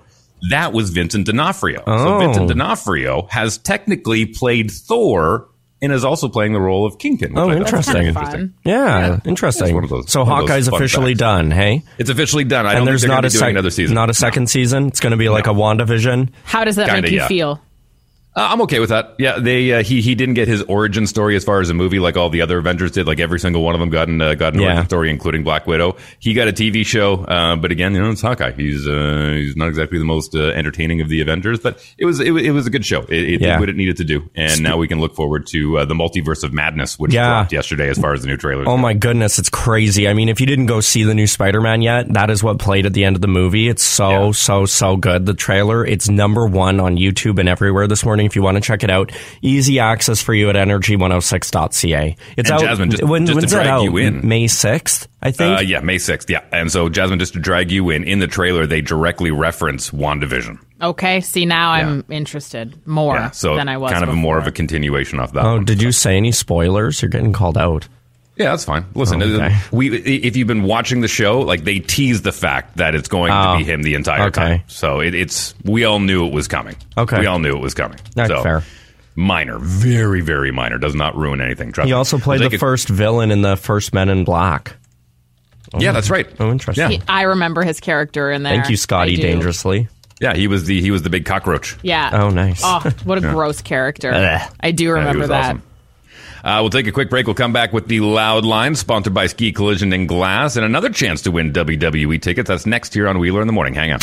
[0.49, 1.79] That was Vincent D'Onofrio.
[1.85, 2.19] So Oh.
[2.19, 5.47] Vincent D'Onofrio has technically played Thor
[5.81, 7.33] and is also playing the role of Kingpin.
[7.33, 8.13] which Oh, I thought was interesting.
[8.13, 8.53] very Fun.
[8.65, 9.73] Yeah, interesting.
[9.75, 11.19] one of those- so one of Hawkeye's fun officially facts.
[11.19, 11.83] done, hey?
[11.97, 12.65] It's officially done.
[12.65, 13.95] I don't and there's think not gonna a be doing second another season.
[13.95, 14.87] Not a second season.
[14.87, 16.29] It's going to be like a WandaVision.
[16.43, 17.27] How does that Kinda, make you yeah.
[17.27, 17.61] feel?
[18.39, 19.15] Uh, I'm okay with that.
[19.17, 21.99] Yeah, they uh, he he didn't get his origin story as far as a movie
[21.99, 23.05] like all the other Avengers did.
[23.05, 24.67] Like every single one of them got an uh, got an Yeah.
[24.67, 25.97] origin story, including Black Widow.
[26.19, 28.51] He got a TV show, uh, but again, you know, it's Hawkeye.
[28.53, 32.21] He's uh, he's not exactly the most uh, entertaining of the Avengers, but it was
[32.21, 33.01] it, was- it was a good show.
[33.01, 33.53] It, it Yeah.
[33.55, 35.93] did what it needed to do, and now we can look forward to uh, the
[35.95, 37.27] Multiverse of Madness, which Yeah.
[37.27, 38.63] dropped yesterday as far as the new trailer.
[38.69, 40.07] Oh my goodness, it's crazy.
[40.07, 42.85] I mean, if you didn't go see the new Spider-Man yet, that is what played
[42.85, 43.67] at the end of the movie.
[43.67, 44.31] It's so Yeah.
[44.31, 45.25] so so good.
[45.25, 48.61] The trailer, it's number 1 on YouTube and everywhere this morning if you want to
[48.61, 49.11] check it out.
[49.41, 52.15] Easy access for you at energy106.ca.
[52.37, 53.83] It's And out Jasmine, just- when, just to when's that drag out?
[53.83, 54.27] you in.
[54.27, 55.57] May 6th, I think.
[55.57, 56.29] Uh, yeah, May 6th.
[56.29, 56.43] Yeah.
[56.51, 60.59] And so, Jasmine, just to drag you in, in the trailer, they directly reference WandaVision.
[60.81, 63.31] Okay, see now I'm interested more Yeah.
[63.31, 63.91] So, than I was.
[63.91, 65.43] kind of a more of a continuation of that.
[65.43, 65.65] Oh, one.
[65.65, 67.01] did you say any spoilers?
[67.01, 67.87] You're getting called out.
[68.39, 68.85] Yeah, that's fine.
[68.95, 69.55] Listen, Oh, okay.
[69.71, 73.31] we if you've been watching the show, like they tease the fact that it's going
[73.33, 74.31] Oh, to be oh, him the entire okay.
[74.31, 74.61] time.
[74.67, 76.77] So it, it's we all knew it was coming.
[76.97, 77.19] Okay.
[77.19, 77.99] we all knew it was coming.
[78.15, 78.63] That's so, fair.
[79.15, 80.77] Minor, very very minor.
[80.77, 81.73] Does not ruin anything.
[81.73, 84.77] Trust He also played the take a- first villain in the first Men in Black.
[85.73, 86.25] Oh, Yeah, that's right.
[86.39, 86.89] Oh, interesting.
[86.89, 88.53] Yeah, He- I remember his character in there.
[88.55, 89.89] Thank you, Scotty Dangerously.
[90.21, 90.33] yeah.
[90.33, 91.75] He was the he was the big cockroach.
[91.83, 92.09] Yeah.
[92.23, 92.61] Oh, nice.
[92.63, 94.13] Oh, what a gross character.
[94.13, 94.51] Ugh.
[94.61, 95.43] I do Yeah, he remember was that.
[95.55, 95.63] awesome.
[96.43, 97.27] Uh, we'll take a quick break.
[97.27, 100.89] We'll come back with the Loud Line, sponsored by Ski Collision and Glass, and another
[100.89, 102.47] chance to win WWE tickets.
[102.47, 103.73] That's next here on Wheeler in the Morning.
[103.73, 103.99] Hang on.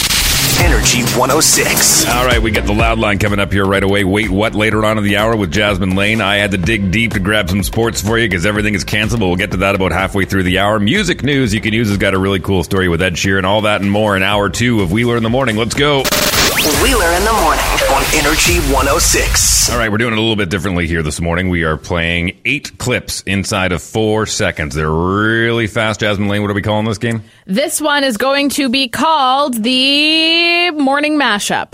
[0.58, 2.08] Energy 106.
[2.08, 4.04] All right, we get the loud line coming up here right away.
[4.04, 4.54] Wait, what?
[4.54, 6.20] Later on in the hour with Jasmine Lane.
[6.20, 9.20] I had to dig deep to grab some sports for you because everything is canceled,
[9.20, 10.78] but we'll get to that about halfway through the hour.
[10.78, 13.62] Music news you can use has got a really cool story with Ed Sheeran, all
[13.62, 15.56] that and more in hour two of Wheeler in the Morning.
[15.56, 16.02] Let's go.
[16.46, 19.70] Wheeler in the morning on Energy 106.
[19.70, 21.48] All right, we're doing it a little bit differently here this morning.
[21.48, 24.74] We are playing eight clips inside of four seconds.
[24.76, 26.00] They're really fast.
[26.00, 27.24] Jasmine Lane, what are we calling this game?
[27.46, 31.72] This one is going to be called the morning mashup.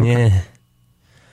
[0.00, 0.42] Yeah.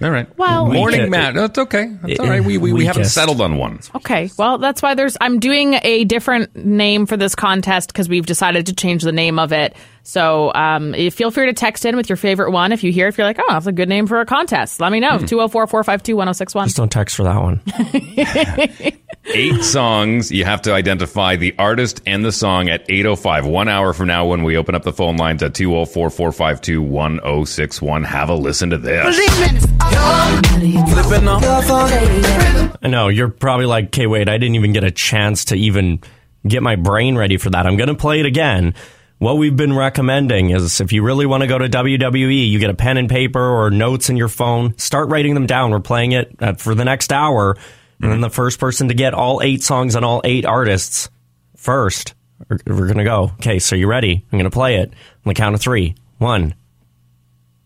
[0.01, 0.27] All right.
[0.37, 1.35] Well, Morning Weak- Matt.
[1.35, 1.95] That's okay.
[2.01, 2.43] That's all right.
[2.43, 3.13] We, we, we haven't Weakest.
[3.15, 3.79] settled on one.
[3.95, 4.29] Okay.
[4.37, 5.15] Well, that's why there's.
[5.21, 9.39] I'm doing a different name for this contest because we've decided to change the name
[9.39, 9.75] of it.
[10.07, 13.07] So um, feel free to text in with your favorite one if you hear.
[13.07, 15.17] If you're like, oh, that's a good name for a contest, let me know.
[15.17, 16.67] Two zero four four five two one zero six one.
[16.67, 17.59] Just don't text for that one.
[19.33, 20.31] eight songs.
[20.31, 24.27] You have to identify the artist and the song at 8.05, one hour from now
[24.27, 28.05] when we open up the phone lines at 204-452-1061.
[28.05, 29.17] Have a listen to this.
[32.83, 36.01] I know you're probably like, okay, wait, I didn't even get a chance to even
[36.47, 37.65] get my brain ready for that.
[37.65, 38.75] I'm going to play it again.
[39.25, 42.69] What we've been recommending is if you really want to go to WWE, you get
[42.69, 45.71] a pen and paper or notes in your phone, start writing them down.
[45.71, 47.57] We're playing it uh, for the next hour.
[47.99, 51.09] And then the first person to get all eight songs and all eight artists
[51.55, 52.13] first,
[52.47, 53.31] we're, we're going to go.
[53.39, 54.23] Okay, so you ready?
[54.31, 55.95] I'm going to play it on the count of three.
[56.19, 56.53] One,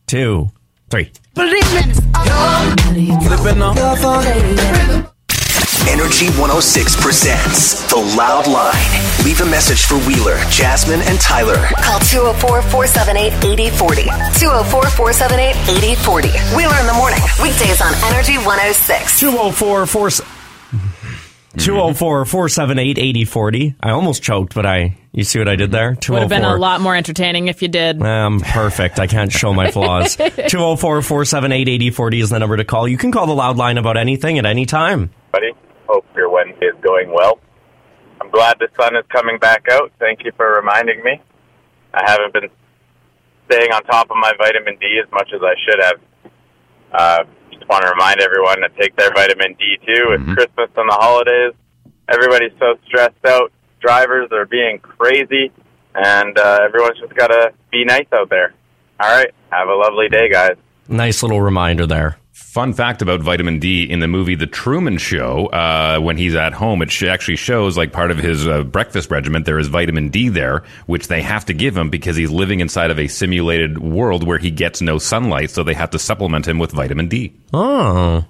[0.08, 0.52] two,
[0.90, 1.12] three.
[1.36, 1.62] Flipping
[3.62, 5.14] off.
[5.88, 8.76] Energy 106 presents The Loud Line.
[9.26, 11.56] Leave a message for Wheeler, Jasmine, and Tyler.
[11.82, 13.34] Call 204 478
[13.72, 14.04] 8040.
[14.04, 15.56] 204 478
[15.96, 16.30] 8040.
[16.56, 17.20] Wheeler in the morning.
[17.42, 19.20] Weekdays on Energy 106.
[19.20, 19.86] 204
[21.58, 23.76] 204 478 8040.
[23.82, 25.98] I almost choked, but I, you see what I did there?
[26.10, 28.02] Would have been a lot more entertaining if you did.
[28.02, 29.00] Um, perfect.
[29.00, 30.16] I can't show my flaws.
[30.48, 32.88] 204 478 8040 is the number to call.
[32.88, 35.10] You can call the loud line about anything at any time.
[35.32, 35.52] buddy.
[35.90, 37.40] Hope your Wednesday is going well.
[38.22, 39.92] I'm glad the sun is coming back out.
[39.98, 41.20] Thank you for reminding me.
[41.96, 42.50] I haven't been
[43.50, 46.00] staying on top of my vitamin D as much as I should have.
[46.94, 50.14] Uh, just want to remind everyone to take their vitamin D too.
[50.14, 51.54] It's Christmas and the holidays.
[52.08, 53.52] Everybody's so stressed out.
[53.82, 55.52] Drivers are being crazy,
[55.96, 58.54] and uh, everyone's just got to be nice out there.
[59.00, 59.32] All right.
[59.52, 60.56] Have a lovely day, guys.
[60.88, 62.20] Nice little reminder there.
[62.50, 66.52] Fun fact about vitamin D in the movie The Truman Show, uh, when he's at
[66.52, 70.10] home, it sh- actually shows like part of his uh, breakfast regimen, there is vitamin
[70.10, 73.78] D there, which they have to give him because he's living inside of a simulated
[73.78, 77.38] world where he gets no sunlight, so they have to supplement him with vitamin D.
[77.54, 78.26] Oh.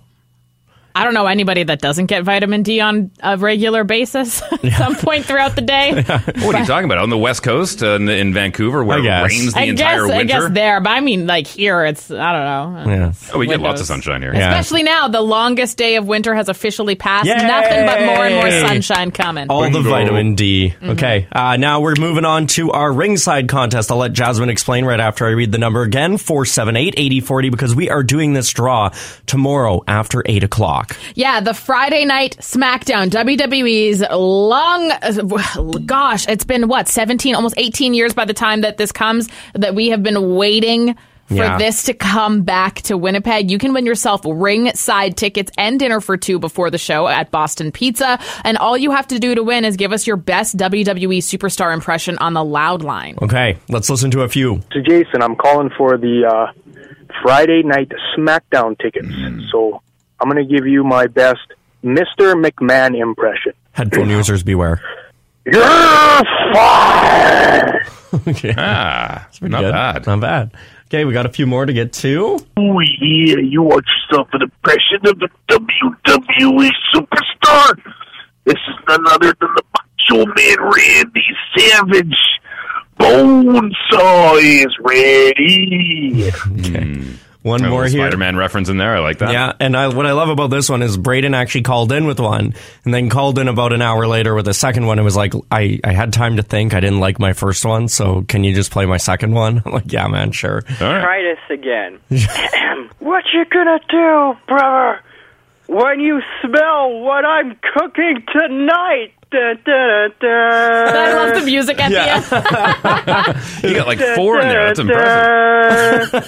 [0.95, 4.95] I don't know anybody that doesn't get vitamin D on a regular basis at some
[4.95, 6.05] point throughout the day.
[6.39, 6.99] What are you talking about?
[6.99, 9.29] On the West Coast uh, in, in Vancouver, where I it guess.
[9.29, 12.31] rains the I entire guess I guess there, but I mean like here it's I
[12.33, 12.91] don't know.
[12.91, 13.13] Yeah.
[13.33, 14.33] oh, we get lots of sunshine here.
[14.33, 14.49] Yeah.
[14.49, 17.27] Especially now, the longest day of winter has officially passed.
[17.27, 17.35] Yay!
[17.35, 19.47] Nothing but more and more sunshine coming.
[19.49, 20.69] All the vitamin D.
[20.75, 20.89] Mm-hmm.
[20.91, 21.27] Okay.
[21.31, 23.91] Uh, now we're moving on to our ringside contest.
[23.91, 27.89] I'll let Jasmine explain right after I read the number again 478 8040 because we
[27.89, 28.89] are doing this draw
[29.25, 30.78] tomorrow after 8 o'clock.
[31.15, 34.91] Yeah, the Friday night SmackDown, WWE's long,
[35.85, 39.75] gosh, it's been what, 17, almost 18 years by the time that this comes, that
[39.75, 40.95] we have been waiting
[41.27, 41.57] for Yeah.
[41.59, 43.51] this to come back to Winnipeg.
[43.51, 47.71] You can win yourself ringside tickets and dinner for two before the show at Boston
[47.71, 48.17] Pizza.
[48.43, 51.71] And all you have to do to win is give us your best WWE superstar
[51.71, 53.15] impression on the loud line.
[53.21, 53.57] Okay.
[53.69, 54.61] Let's listen to a few.
[54.71, 55.21] to Jason.
[55.21, 56.51] I'm calling for the uh,
[57.21, 59.07] Friday night SmackDown tickets.
[59.51, 59.83] So
[60.21, 61.39] I'm going to give you my best
[61.83, 62.33] Mr.
[62.35, 63.53] McMahon impression.
[63.71, 64.81] Headphone users beware.
[65.45, 65.63] You're
[66.53, 67.87] fired.
[68.27, 68.53] okay.
[68.57, 69.71] Ah, not Good.
[69.71, 70.07] bad.
[70.07, 70.51] Not bad.
[70.87, 72.39] Okay, we got a few more to get to.
[72.57, 77.93] Oh yeah, you want yourself an impression of the WWE superstar?
[78.45, 81.23] This is none other than the Macho Man Randy
[81.55, 82.17] Savage.
[82.97, 86.31] Bone Bonesaw is ready.
[87.41, 88.01] One more here.
[88.01, 88.97] Spider-Man reference in there.
[88.97, 89.31] I like that.
[89.31, 92.19] Yeah, and I, what I love about this one is Braden actually called in with
[92.19, 94.99] one, and then called in about an hour later with a second one.
[94.99, 96.73] It was like I, I had time to think.
[96.73, 99.61] I didn't like my first one, so can you just play my second one?
[99.65, 100.63] I'm like, yeah, man, sure.
[100.81, 101.01] All right.
[101.01, 101.99] Try this again.
[102.99, 105.01] what you gonna do, brother?
[105.67, 109.13] When you smell what I'm cooking tonight?
[109.31, 112.19] Da, da, da, I love the music at Yeah.
[112.19, 113.63] the end.
[113.63, 114.65] You got like four in there.
[114.65, 116.25] That's impressive.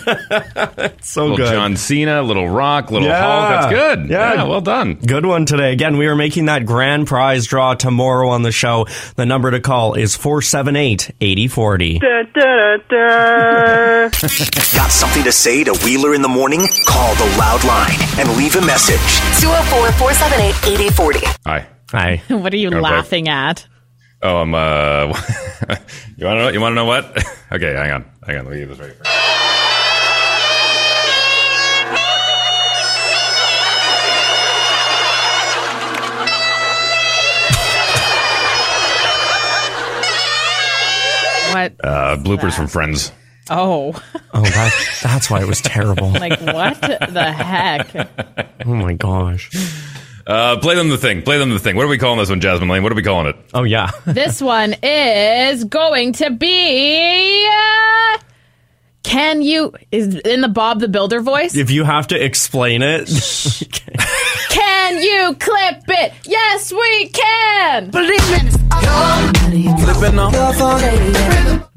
[1.03, 1.51] So Little good.
[1.51, 3.19] John Cena, little Rock, little Yeah.
[3.21, 3.49] Hulk.
[3.49, 4.09] That's good.
[4.09, 4.33] Yeah.
[4.35, 4.43] Yeah.
[4.43, 4.93] well done.
[4.95, 5.71] Good one today.
[5.73, 8.85] Again, we are making that grand prize draw tomorrow on the show.
[9.15, 11.97] The number to call is 478 8040.
[11.99, 14.09] Da, da, da.
[14.77, 16.61] Got something to say to Wheeler in the morning?
[16.87, 18.99] Call the loud line and leave a message.
[19.41, 21.19] 204 478 8040.
[21.47, 21.65] Hi.
[21.91, 22.21] Hi.
[22.29, 22.79] what are you Okay.
[22.79, 23.67] laughing at?
[24.21, 24.53] Oh, I'm.
[24.53, 25.07] Uh,
[26.17, 26.49] you want to know?
[26.49, 27.05] You want to know what?
[27.51, 28.05] okay, hang on.
[28.25, 28.45] Hang on.
[28.45, 28.93] Let me get this ready.
[28.93, 29.09] First.
[41.51, 41.73] What?
[41.83, 43.11] Uh, bloopers from Friends.
[43.49, 43.91] Oh,
[44.33, 44.71] Oh, that,
[45.03, 46.11] that's why it was terrible.
[46.11, 47.93] like what the heck?
[48.65, 49.49] Oh my gosh.
[50.27, 51.21] Uh, play them the thing.
[51.23, 51.75] Play them the thing.
[51.75, 52.83] What are we calling this one, Jasmine Lane?
[52.83, 53.35] What are we calling it?
[53.53, 53.89] Oh, yeah.
[54.05, 57.47] This one is going to be.
[57.47, 58.17] Uh,
[59.03, 61.55] can you is in the Bob the Builder voice?
[61.55, 63.07] if you have to explain it.
[64.49, 66.13] Can you clip it?
[66.25, 67.89] Yes, we can.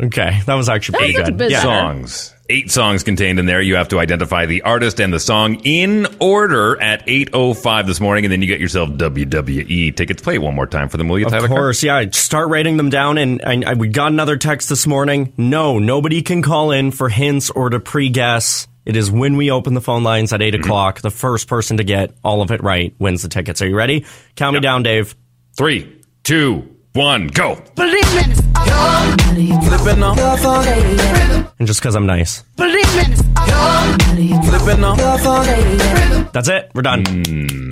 [0.03, 1.43] okay, that was actually pretty That was good.
[1.43, 1.63] a Yeah.
[1.63, 2.34] Songs.
[2.51, 3.63] Eight songs contained in there.
[3.63, 8.27] You have to identify the artist and the song in order at 8.05 this morning,
[8.27, 10.23] and then you get yourself WWE tickets.
[10.23, 11.47] Play it one more time for them, will you, Tyler?
[11.47, 12.05] Of course, yeah.
[12.11, 13.17] Start writing them down.
[13.17, 15.33] And I, I, we got another text this morning.
[15.39, 18.69] No, nobody can call in for hints or to pre-guess.
[18.85, 20.65] It is when we open the phone lines at 8 mm-hmm.
[20.65, 21.01] o'clock.
[21.01, 23.63] The first person to get all of it right wins the tickets.
[23.63, 24.05] Are you ready?
[24.37, 25.17] Count me down, Dave.
[25.57, 27.55] Three, two, one, go.
[31.59, 32.43] And just because I'm nice.
[36.33, 36.71] That's it.
[36.75, 37.05] We're done.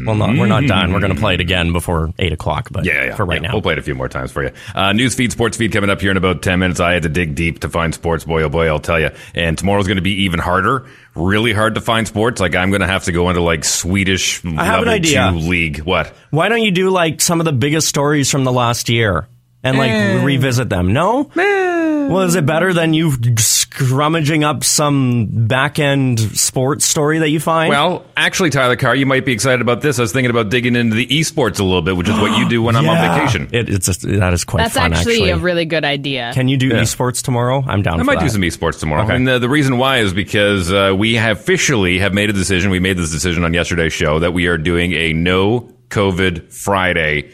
[0.07, 0.93] Well, no, we're not done.
[0.93, 2.69] We're going to play it again before 8 o'clock.
[2.71, 3.15] But Yeah, yeah.
[3.17, 3.49] for right yeah.
[3.49, 3.55] now.
[3.55, 4.51] We'll play it a few more times for you.
[4.75, 6.81] Uh, news feed, sports feed coming up here in about 10 minutes.
[6.81, 8.25] I had to dig deep to find sports.
[8.25, 9.11] Boy, oh boy, I'll tell you.
[9.35, 10.87] And tomorrow's going to be even harder.
[11.15, 12.41] Really hard to find sports.
[12.41, 15.31] Like, I'm going to have to go into like Swedish I have level an idea.
[15.33, 15.79] two league.
[15.81, 16.15] What?
[16.31, 19.29] Why don't you do like some of the biggest stories from the last year
[19.62, 20.92] and like revisit them?
[20.92, 21.31] No?
[21.35, 27.38] Well, is it better than you scrummaging up some back end sports story that you
[27.38, 27.70] find?
[27.70, 29.98] Well, actually, Tyler Carr, you might be excited about this.
[29.98, 32.48] I was thinking about digging into the esports a little bit, which is what you
[32.48, 33.48] do when I'm on vacation.
[33.53, 34.92] It, it's a, that is quite That's fun.
[34.92, 36.33] actually, a really good idea.
[36.35, 36.81] Can you do Yeah.
[36.83, 37.62] esports tomorrow?
[37.66, 37.94] I'm down.
[37.94, 39.05] I for might do some esports tomorrow.
[39.05, 39.14] Okay.
[39.14, 42.70] And the, the reason why is because uh, we have officially have made a decision.
[42.70, 47.33] We made this decision on yesterday's show that we are doing a no COVID Friday.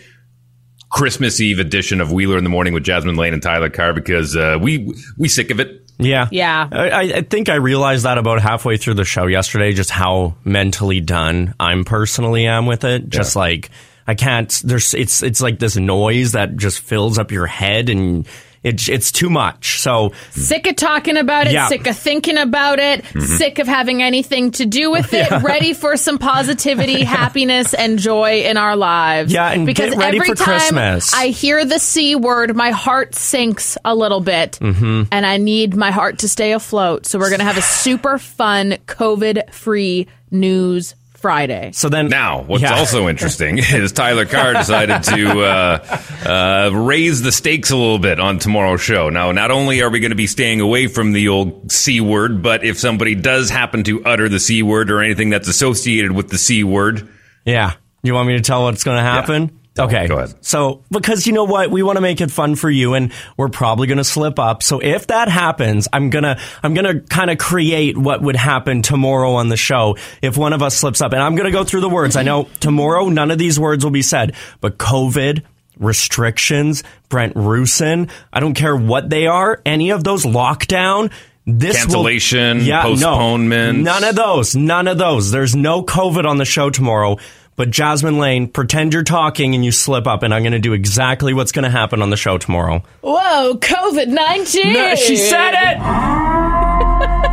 [0.90, 4.36] Christmas Eve edition of Wheeler in the Morning with Jasmine Lane and Tyler Carr because
[4.36, 5.84] uh, we we sick of it.
[5.98, 6.28] Yeah.
[6.30, 6.68] Yeah.
[6.70, 10.36] I, I- I think I realized that about halfway through the show yesterday, just how
[10.44, 13.08] mentally done I'm personally am with it.
[13.08, 13.70] Just like
[14.06, 14.48] I can't.
[14.64, 18.26] There's it's it's like this noise that just fills up your head, and
[18.62, 19.80] it's it's too much.
[19.80, 21.68] So Sick of talking about it, Yeah.
[21.68, 25.96] sick of thinking about it, sick of having anything to do with it, ready for
[25.96, 29.32] some positivity, happiness, and joy in our lives.
[29.32, 31.14] Yeah, and because get ready every for time Christmas.
[31.14, 35.04] I hear the C word, my heart sinks a little bit, Mm-hmm.
[35.12, 37.06] and I need my heart to stay afloat.
[37.06, 41.70] So we're going to have a super fun COVID free news Friday.
[41.72, 42.74] so then Now, what's Yeah.
[42.78, 48.20] also interesting is Tyler Carr decided to uh, uh, raise the stakes a little bit
[48.20, 49.10] on tomorrow's show.
[49.10, 52.42] Now, not only are we going to be staying away from the old C word,
[52.42, 56.28] but if somebody does happen to utter the C word or anything that's associated with
[56.28, 57.08] the C word,
[57.44, 57.72] Yeah.
[58.04, 59.57] You want me to tell what's going to happen?
[59.78, 60.06] Okay.
[60.08, 60.34] Go ahead.
[60.44, 61.70] So, because you know what?
[61.70, 64.62] We want to make it fun for you and we're probably going to slip up.
[64.62, 68.36] So if that happens, I'm going to, I'm going to kind of create what would
[68.36, 71.12] happen tomorrow on the show if one of us slips up.
[71.12, 72.16] And I'm going to go through the words.
[72.16, 75.42] I know tomorrow none of these words will be said, but COVID,
[75.78, 81.12] restrictions, Brent Roussin, I don't care what they are, any of those lockdown,
[81.46, 83.78] this will- Cancellation, yeah, no, postponement.
[83.80, 84.54] none of those.
[84.54, 85.30] None of those.
[85.30, 87.16] There's no COVID on the show tomorrow.
[87.58, 90.74] But Jasmine Lane, pretend you're talking and you slip up, and I'm going to do
[90.74, 92.84] exactly what's going to happen on the show tomorrow.
[93.00, 94.72] Whoa, COVID 19!
[94.72, 95.78] No, she said it!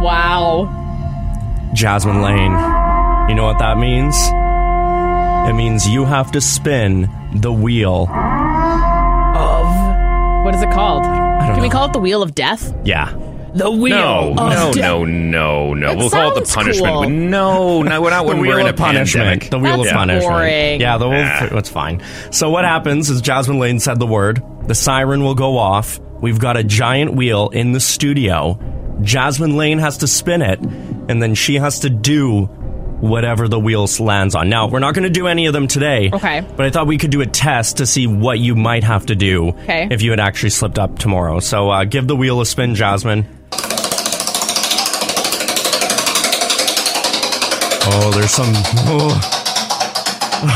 [0.00, 0.68] Wow.
[1.74, 2.52] Jasmine Lane,
[3.28, 4.16] you know what that means?
[5.48, 8.08] It means you have to spin the wheel.
[9.36, 10.44] Of.
[10.44, 11.04] What is it called?
[11.04, 12.74] Can we call it the Wheel of Death?
[12.84, 13.14] Yeah.
[13.54, 14.76] The Wheel no, of no, Death.
[14.76, 15.90] no, no, no.
[15.90, 16.92] It We'll call it the punishment.
[16.92, 17.08] cool.
[17.08, 19.24] No, no, we're not when we're in a punishment.
[19.42, 19.50] pandemic.
[19.50, 20.32] The wheel That's of punishment.
[20.32, 20.80] boring.
[20.80, 21.24] Yeah, the wheel.
[21.24, 21.48] Ah.
[21.50, 22.02] That's fine.
[22.30, 24.42] So what happens is Jasmine Lane said the word.
[24.66, 25.98] The siren will go off.
[26.20, 28.58] We've got a giant wheel in the studio.
[29.02, 32.44] Jasmine Lane has to spin it, and then she has to do
[33.00, 34.50] whatever the wheel lands on.
[34.50, 36.10] Now we're not going to do any of them today.
[36.12, 36.42] Okay.
[36.56, 39.14] But I thought we could do a test to see what you might have to
[39.16, 39.88] do Okay.
[39.90, 41.40] if you had actually slipped up tomorrow.
[41.40, 43.26] So uh, give the wheel a spin, Jasmine.
[47.82, 48.52] Oh, there's some.
[48.86, 49.20] Oh.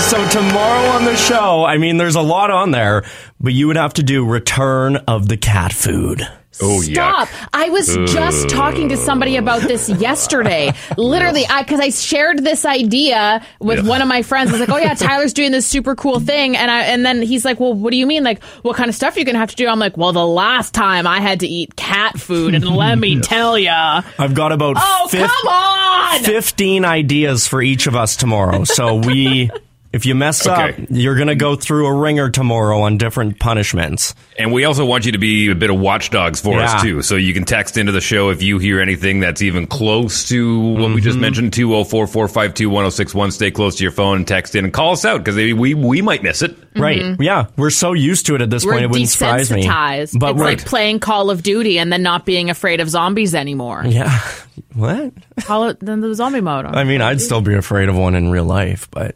[0.00, 3.04] so tomorrow on the show, I mean, there's a lot on there,
[3.40, 6.26] but you would have to do Return of the Cat Food.
[6.62, 7.28] Oh, Stop!
[7.28, 7.48] yuck.
[7.52, 10.72] I was just talking to somebody about this yesterday.
[10.96, 13.88] Literally, I because I shared this idea with Yeah.
[13.90, 14.50] one of my friends.
[14.50, 17.22] I was like, "Oh yeah, Tyler's doing this super cool thing," and I and then
[17.22, 18.22] he's like, "Well, what do you mean?
[18.22, 20.26] Like, what kind of stuff are you gonna have to do?" I'm like, "Well, the
[20.26, 24.52] last time I had to eat cat food, and let me tell ya, I've got
[24.52, 28.62] about oh come on!" 15 ideas for each of us tomorrow.
[28.64, 29.50] So we.
[29.94, 30.70] If you mess Okay.
[30.70, 34.14] up, you're going to go through a ringer tomorrow on different punishments.
[34.38, 36.64] And we also want you to be a bit of watchdogs for Yeah.
[36.74, 37.00] us too.
[37.02, 40.58] So you can text into the show if you hear anything that's even close to
[40.60, 40.98] what we Mm-hmm.
[40.98, 41.52] just mentioned.
[41.52, 43.30] Two zero four four five two one zero six one.
[43.30, 46.02] Stay close to your phone and text in and call us out because we we
[46.02, 46.56] might miss it.
[46.76, 47.16] Right.
[47.20, 47.46] Yeah.
[47.56, 49.62] We're so used to it at this We're point, it wouldn't surprise me.
[49.62, 50.18] desensitized.
[50.18, 50.44] But it's we're.
[50.44, 53.84] like playing Call of Duty and then not being afraid of zombies anymore.
[53.86, 54.20] yeah.
[54.74, 55.12] What?
[55.42, 56.66] Call it then the zombie mode.
[56.66, 59.14] I mean, I'd still be afraid of one in real life, but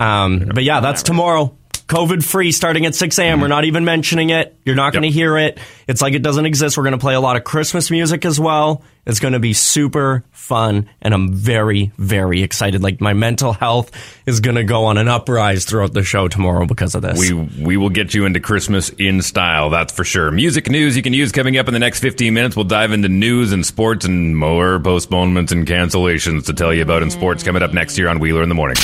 [0.00, 1.56] um, but yeah, that's tomorrow.
[1.86, 3.40] COVID free starting at 6 a.m.
[3.40, 4.56] We're not even mentioning it.
[4.64, 5.12] You're not going to Yep.
[5.14, 5.58] hear it.
[5.88, 6.76] It's like it doesn't exist.
[6.76, 8.84] We're going to play a lot of Christmas music as well.
[9.06, 12.80] It's going to be super fun, and I'm very, very excited.
[12.80, 13.90] Like my mental health
[14.24, 17.18] is going to go on an uprise throughout the show tomorrow because of this.
[17.18, 20.30] We we will get you into Christmas in style, that's for sure.
[20.30, 22.54] Music news you can use coming up in the next 15 minutes.
[22.54, 27.02] We'll dive into news and sports and more postponements and cancellations to tell you about
[27.02, 28.76] in sports coming up next year on Wheeler in the Morning.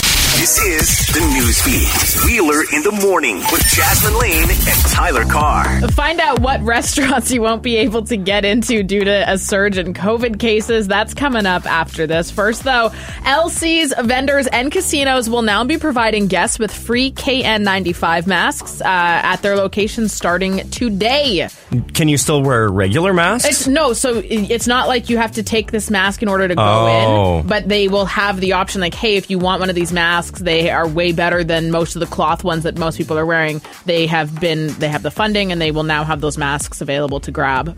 [0.46, 2.24] This is the news feed.
[2.24, 5.80] Wheeler in the morning with Jasmine Lane and Tyler Carr.
[5.88, 9.76] Find out what restaurants you won't be able to get into due to a surge
[9.76, 10.86] in COVID cases.
[10.86, 12.30] That's coming up after this.
[12.30, 12.92] First, though,
[13.24, 19.42] LC's vendors and casinos will now be providing guests with free KN95 masks uh, at
[19.42, 21.48] their locations starting today.
[21.94, 23.48] Can you still wear regular masks?
[23.48, 26.54] It's no, so it's not like you have to take this mask in order to
[26.54, 27.38] go Oh.
[27.40, 29.92] in, but they will have the option like, hey, if you want one of these
[29.92, 30.44] masks, masks.
[30.44, 33.60] They are way better than most of the cloth ones that most people are wearing.
[33.84, 37.20] They have been, they have the funding, and they will now have those masks available
[37.20, 37.76] to grab.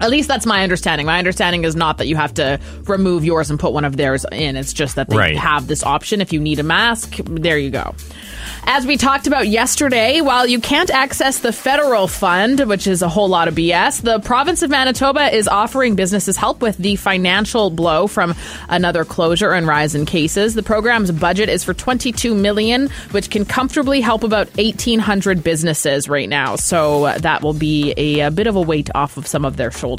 [0.00, 1.06] At least that's my understanding.
[1.06, 4.24] My understanding is not that you have to remove yours and put one of theirs
[4.32, 4.56] in.
[4.56, 5.36] It's just that they Right.
[5.36, 6.20] have this option.
[6.20, 7.94] If you need a mask, there you go.
[8.64, 13.08] As we talked about yesterday, while you can't access the federal fund, which is a
[13.08, 17.70] whole lot of BS, the province of Manitoba is offering businesses help with the financial
[17.70, 18.34] blow from
[18.68, 20.54] another closure and rise in cases.
[20.54, 26.28] The program's budget is for 22 million, which can comfortably help about 1800 businesses right
[26.28, 26.56] now.
[26.56, 29.56] So uh, that will be a, a bit of a weight off of some of
[29.56, 29.89] their shoulders.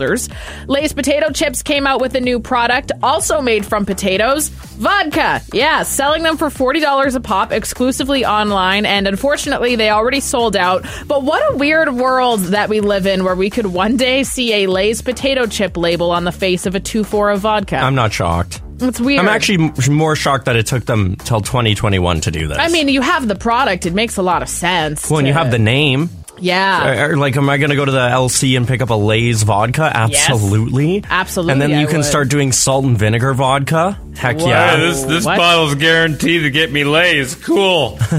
[0.67, 5.41] Lay's potato chips came out with a new product, also made from potatoes, vodka.
[5.53, 10.85] Yeah, selling them for $40 a pop exclusively online, and unfortunately, they already sold out.
[11.07, 14.63] But what a weird world that we live in where we could one day see
[14.63, 17.77] a Lay's potato chip label on the face of a 2 4 of vodka.
[17.77, 18.61] I'm not shocked.
[18.79, 19.19] it's weird.
[19.19, 22.57] I'm actually more shocked that it took them till 2021 to do this.
[22.57, 25.09] I mean, you have the product, it makes a lot of sense.
[25.09, 26.09] well, and you have the name.
[26.41, 27.05] Yeah.
[27.05, 29.43] Or, like, am I going to go to the LC and pick up a Lay's
[29.43, 29.83] vodka?
[29.93, 31.03] Absolutely.
[31.09, 32.05] Absolutely, And then I you can would.
[32.05, 33.97] start doing salt and vinegar vodka.
[34.15, 34.47] Heck Whoa.
[34.47, 34.75] yeah.
[34.75, 35.37] this this What?
[35.37, 37.35] bottle's guaranteed to get me lays.
[37.35, 37.97] Cool.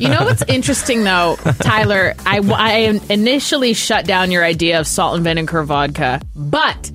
[0.00, 2.14] You know what's interesting though, Tyler?
[2.26, 6.90] I, I initially shut down your idea of salt and vinegar vodka, but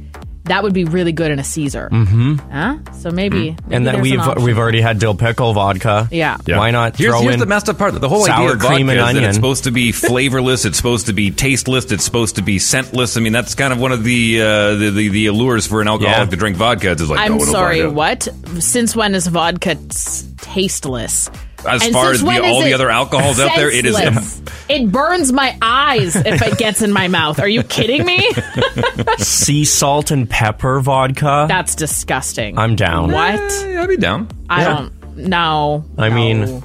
[0.47, 1.89] that would be really good in a Caesar.
[1.91, 2.35] Mm-hmm.
[2.51, 2.77] Huh?
[2.93, 4.43] So maybe, maybe and then there's we've an option.
[4.43, 6.07] we've already had dill pickle vodka.
[6.11, 6.37] Yeah.
[6.45, 7.93] Why not Here's, throw here's in the messed up part.
[7.99, 9.23] The whole sour idea of vodka and is that onion?
[9.25, 10.65] it's supposed to be flavorless.
[10.65, 11.91] It's supposed to be tasteless.
[11.91, 13.17] It's supposed to be scentless.
[13.17, 15.87] I mean, that's kind of one of the uh, the, the the allures for an
[15.87, 16.25] alcoholic Yeah.
[16.31, 16.91] to drink vodka.
[16.91, 17.93] It's just like, I'm no, it'll sorry, find out.
[17.95, 18.27] what?
[18.59, 21.29] Since when is vodka s- tasteless?
[21.65, 23.95] As And far as the, all the other alcohols out there, it is.
[23.95, 24.41] senseless?
[24.69, 27.39] It burns my eyes if it gets in my mouth.
[27.39, 28.29] Are you kidding me?
[29.17, 31.45] sea salt and pepper vodka.
[31.47, 32.57] That's disgusting.
[32.57, 33.13] I'm down.
[33.13, 33.39] What?
[33.39, 34.27] Eh, I'd be down.
[34.49, 34.73] I Yeah.
[34.77, 35.17] don't.
[35.29, 35.85] No.
[35.97, 36.15] I no.
[36.15, 36.63] mean,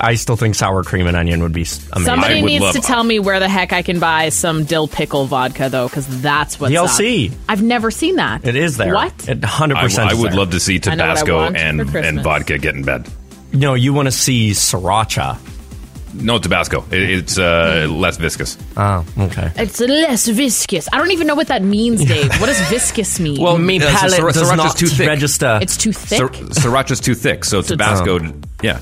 [0.00, 2.02] I still think sour cream and onion would be amazing.
[2.04, 4.64] Somebody I would needs love- to tell me where the heck I can buy some
[4.64, 7.30] dill pickle vodka, though, because that's what's DLC.
[7.30, 7.36] up.
[7.50, 8.46] I've never seen that.
[8.46, 8.94] it is there.
[8.94, 9.28] What?
[9.28, 10.38] It 100% I, I would there.
[10.38, 13.06] love to see I know what I Tabasco and and vodka get in bed.
[13.52, 15.38] No, you want to see sriracha.
[16.14, 16.84] No Tabasco.
[16.90, 18.58] It, it's uh, less viscous.
[18.76, 19.50] Oh, okay.
[19.56, 20.88] It's less viscous.
[20.92, 22.28] I don't even know what that means, Dave.
[22.40, 23.40] what does viscous mean?
[23.40, 25.08] Well, Me uh, so palate sriracha's does not too thick.
[25.08, 25.58] register.
[25.62, 26.18] it's too thick.
[26.18, 28.18] Sir, sriracha's too thick, so Tabasco.
[28.62, 28.80] Yeah.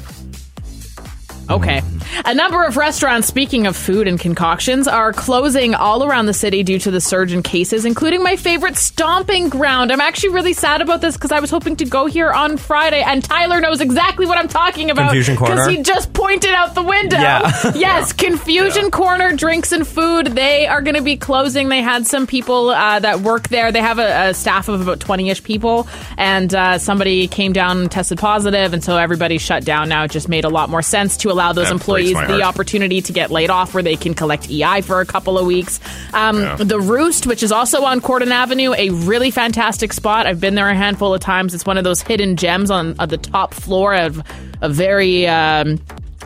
[1.50, 1.82] Okay.
[2.24, 6.62] A number of restaurants, speaking of food and concoctions, are closing all around the city
[6.62, 9.90] due to the surge in cases, including my favorite stomping ground.
[9.90, 13.02] I'm actually really sad about this because I was hoping to go here on Friday,
[13.02, 15.08] and Tyler knows exactly what I'm talking about.
[15.08, 15.54] Confusion Corner?
[15.54, 17.16] Because he just pointed out the window.
[17.16, 17.72] Yeah.
[17.74, 20.26] yes, Confusion Corner, drinks and food.
[20.26, 21.68] They are going to be closing.
[21.68, 23.72] They had some people uh, that work there.
[23.72, 27.78] They have a, a staff of about 20 ish people, and uh, somebody came down
[27.78, 30.04] and tested positive, and so everybody shut down now.
[30.04, 33.12] It just made a lot more sense to allow those That employees the opportunity to
[33.12, 35.80] get laid off where they can collect EI for a couple of weeks.
[36.12, 36.56] Um, Yeah.
[36.56, 40.26] The Roost, which is also on Corydon Avenue, a really fantastic spot.
[40.26, 41.54] I've been there a handful of times.
[41.54, 44.22] It's one of those hidden gems on, on the top floor of
[44.60, 45.26] a very.
[45.26, 45.80] Um,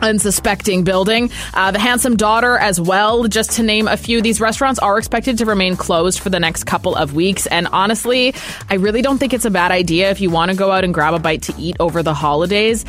[0.05, 1.31] Unsuspecting building.
[1.53, 4.21] Uh, the Handsome Daughter, as well, just to name a few.
[4.21, 7.47] These restaurants are expected to remain closed for the next couple of weeks.
[7.47, 8.33] And honestly,
[8.69, 10.93] I really don't think it's a bad idea if you want to go out and
[10.93, 12.85] grab a bite to eat over the holidays.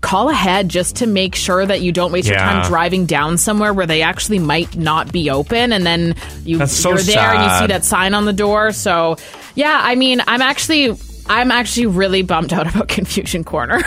[0.00, 3.74] Call ahead just to make sure that you don't waste your time driving down somewhere
[3.74, 5.72] where they actually might not be open.
[5.72, 6.14] And then
[6.44, 8.72] you, That's so you're there and you see that sign on the door.
[8.72, 9.16] So,
[9.54, 10.96] yeah, I mean, I'm actually.
[11.30, 13.78] I'm actually really bummed out about Confusion Corner.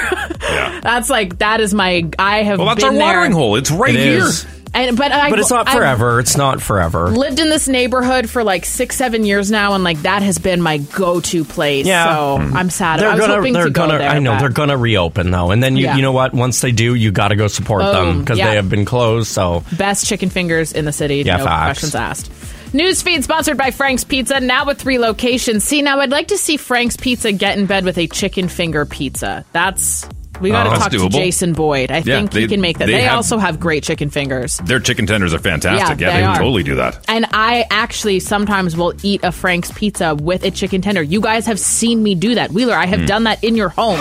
[0.41, 0.79] yeah.
[0.81, 3.39] That's like that is my I have Well, that's been our watering there.
[3.39, 3.55] hole.
[3.57, 4.23] It's right It here.
[4.23, 4.45] is.
[4.75, 6.19] And but I But it's not I've forever.
[6.19, 7.09] It's not forever.
[7.11, 10.63] lived in this neighborhood for like six, seven years now, and like that has been
[10.63, 11.85] my go-to place.
[11.85, 12.05] Yeah.
[12.15, 12.57] So mm-hmm.
[12.57, 12.99] I'm sad.
[12.99, 13.99] They're I was gonna, hoping they're to gonna.
[13.99, 14.09] there.
[14.09, 15.95] I know but- they're gonna reopen though, and then you, Yeah.
[15.97, 16.33] you know what?
[16.33, 18.49] Once they do, you got to go support them because Yeah.
[18.49, 19.27] they have been closed.
[19.27, 21.17] So best chicken fingers in the city.
[21.17, 21.65] Yeah, no facts.
[21.81, 22.31] questions asked.
[22.73, 25.63] Newsfeed sponsored by Frank's Pizza, now with three locations.
[25.63, 28.83] See, now I'd like to see Frank's Pizza get in bed with a chicken finger
[28.85, 29.45] pizza.
[29.51, 30.07] That's
[30.41, 31.09] we got to Oh, talk to.
[31.09, 31.91] Jason Boyd.
[31.91, 32.87] I think they- he can make that.
[32.87, 34.57] they They, have- also have great chicken fingers.
[34.65, 35.99] Their chicken tenders are fantastic.
[36.01, 36.35] Yeah, Yeah, they they, are.
[36.35, 37.05] totally do that.
[37.07, 41.03] And I actually sometimes will eat a Frank's pizza with a chicken tender.
[41.03, 42.51] You guys have seen me do that.
[42.51, 43.05] Wheeler, I have Hmm.
[43.05, 43.99] done that in your home.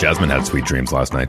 [0.00, 1.28] Jasmine had sweet dreams last night.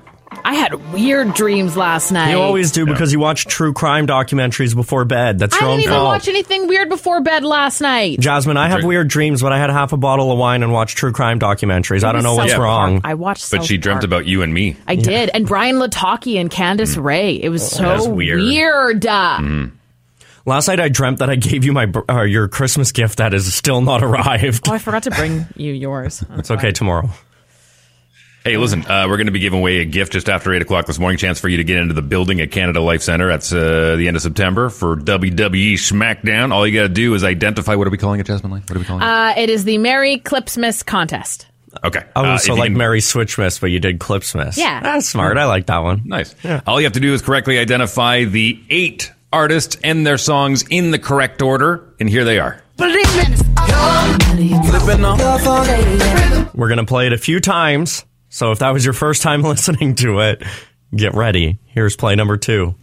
[0.50, 2.32] I had weird dreams last night.
[2.32, 5.40] you always do because you watch true crime documentaries before bed.
[5.40, 6.06] That's I your own didn't even fault.
[6.06, 8.20] watch anything weird before bed last night.
[8.22, 8.88] Jasmine, I have Drink.
[8.88, 12.06] weird dreams, but I had half a bottle of wine and watched true crime documentaries.
[12.06, 13.02] I don't know what's South wrong.
[13.02, 13.12] Park.
[13.12, 14.06] I watched But South she dreamt Park.
[14.06, 14.78] about you and me.
[14.88, 15.30] I did.
[15.34, 17.36] And Brian Lataki and Candace Ray.
[17.36, 18.40] It was so that's weird.
[18.40, 19.06] weird.
[19.06, 19.68] Uh,
[20.46, 23.34] Last night I dreamt that I gave you my br- uh, your Christmas gift that
[23.34, 24.70] is still not arrived.
[24.70, 26.24] Oh, I forgot to bring you yours.
[26.38, 27.10] It's okay tomorrow.
[28.48, 30.86] Hey, listen, uh, we're going to be giving away a gift just after 8 o'clock
[30.86, 31.18] this morning.
[31.18, 33.28] Chance for you to get into the building at Canada Life Center.
[33.28, 36.54] That's uh, the end of September for WWE SmackDown.
[36.54, 37.76] All you got to do is identify.
[37.76, 38.62] What are we calling it, Jasmine Lane?
[38.62, 39.06] What are we calling it?
[39.06, 41.48] Uh, it is the Merry Clipsmas contest.
[41.84, 42.04] Okay.
[42.16, 44.56] Oh, Uh, so like can- Mary Switchmas, but you did Clipsmas.
[44.56, 44.80] Yeah.
[44.80, 45.38] That's smart.
[45.38, 46.04] I like that one.
[46.06, 46.34] Nice.
[46.66, 50.92] All you have to do is correctly identify the eight artists and their songs in
[50.92, 52.64] the correct order, and here they are.
[56.54, 58.06] We're going to play it a few times.
[58.30, 60.44] So if that was your first time listening to it,
[60.96, 61.60] get ready.
[61.66, 62.76] Here's play number two.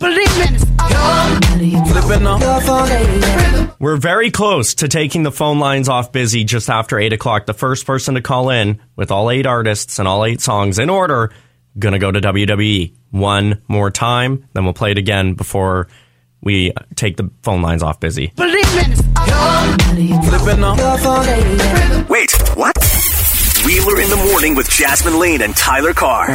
[3.78, 7.46] We're very close to taking the phone lines off busy just after 8 o'clock.
[7.46, 10.88] The first person to call in with all eight artists and all eight songs in
[10.90, 11.32] order,
[11.78, 12.94] gonna go to WWE.
[13.10, 15.88] One more time, then we'll play it again before
[16.40, 18.32] we take the phone lines off busy.
[22.08, 22.76] Wait, what?
[23.64, 26.26] Wheeler in the morning with Jasmine Lane and Tyler Carr.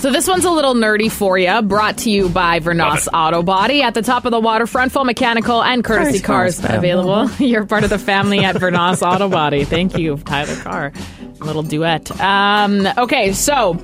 [0.00, 1.62] So this one's a little nerdy for you.
[1.62, 5.62] Brought to you by Vernos Auto Body at the top of the waterfront, full mechanical
[5.62, 7.30] and courtesy cars available.
[7.38, 9.64] You're part of the family at Vernos Auto Body.
[9.64, 10.92] Thank you, Tyler Carr.
[11.38, 12.10] Little duet.
[12.20, 13.80] Um, okay, so.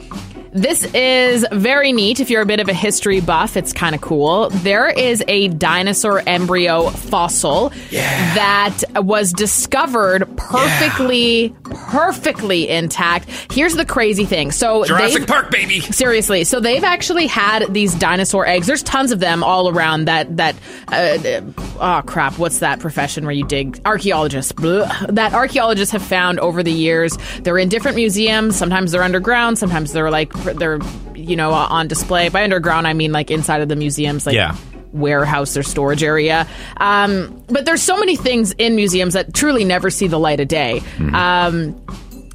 [0.52, 2.18] This is very neat.
[2.18, 4.48] If you're a bit of a history buff, it's kind of cool.
[4.48, 13.28] There is a dinosaur embryo fossil that was discovered perfectly, perfectly intact.
[13.52, 14.50] Here's the crazy thing.
[14.50, 15.80] So Jurassic Park, baby.
[15.80, 18.66] Seriously, so they've actually had these dinosaur eggs.
[18.66, 20.06] There's tons of them all around.
[20.06, 20.56] That that
[20.88, 21.40] uh,
[21.80, 24.52] oh crap, what's that profession where you dig archaeologists?
[24.52, 25.14] Blech.
[25.14, 27.16] That archaeologists have found over the years.
[27.42, 28.56] They're in different museums.
[28.56, 29.58] Sometimes they're underground.
[29.58, 30.80] Sometimes they're like they're
[31.14, 32.28] you know on display.
[32.28, 34.26] By underground, I mean like inside of the museums.
[34.26, 34.56] Like Yeah.
[34.98, 36.48] Warehouse or storage area.
[36.78, 40.48] Um, but there's so many things in museums that truly never see the light of
[40.48, 40.82] day.
[41.14, 41.80] Um,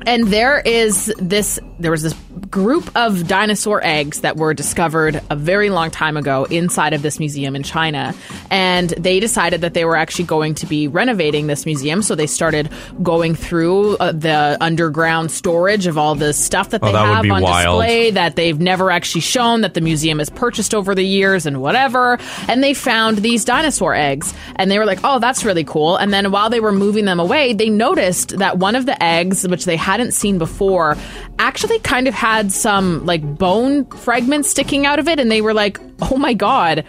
[0.05, 2.13] and there is this there was this
[2.49, 7.17] group of dinosaur eggs that were discovered a very long time ago inside of this
[7.19, 8.13] museum in China
[8.49, 12.27] and they decided that they were actually going to be renovating this museum so they
[12.27, 12.69] started
[13.01, 17.31] going through uh, the underground storage of all the stuff that Oh, they that have
[17.31, 17.81] on wild.
[17.81, 21.61] display that they've never actually shown that the museum has purchased over the years and
[21.61, 22.17] whatever.
[22.47, 25.95] And they found these dinosaur eggs and they were like, oh, that's really cool.
[25.97, 29.47] And then while they were moving them away, they noticed that one of the eggs,
[29.47, 30.97] which they hadn't seen before,
[31.39, 35.19] actually kind of had some like bone fragments sticking out of it.
[35.19, 36.85] And they were like, oh my God,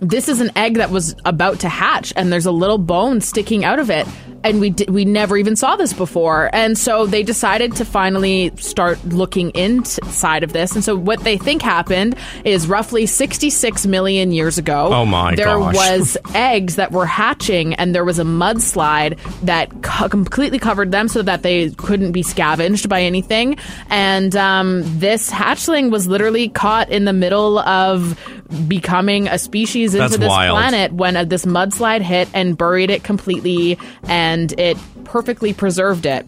[0.00, 3.64] this is an egg that was about to hatch and there's a little bone sticking
[3.64, 4.06] out of it
[4.42, 6.48] and we did, we never even saw this before.
[6.54, 10.74] And so they decided to finally start looking inside of this.
[10.74, 15.58] And so what they think happened is roughly 66 million years ago Oh my there
[15.58, 15.74] gosh.
[15.74, 21.08] was eggs that were hatching and there was a mudslide that co- completely covered them
[21.08, 23.58] so that they couldn't be scavenged by anything.
[23.90, 28.18] And um, this hatchling was literally caught in the middle of
[28.66, 30.56] becoming a species into That's this wild.
[30.56, 36.26] planet when uh, this mudslide hit and buried it completely and it perfectly preserved it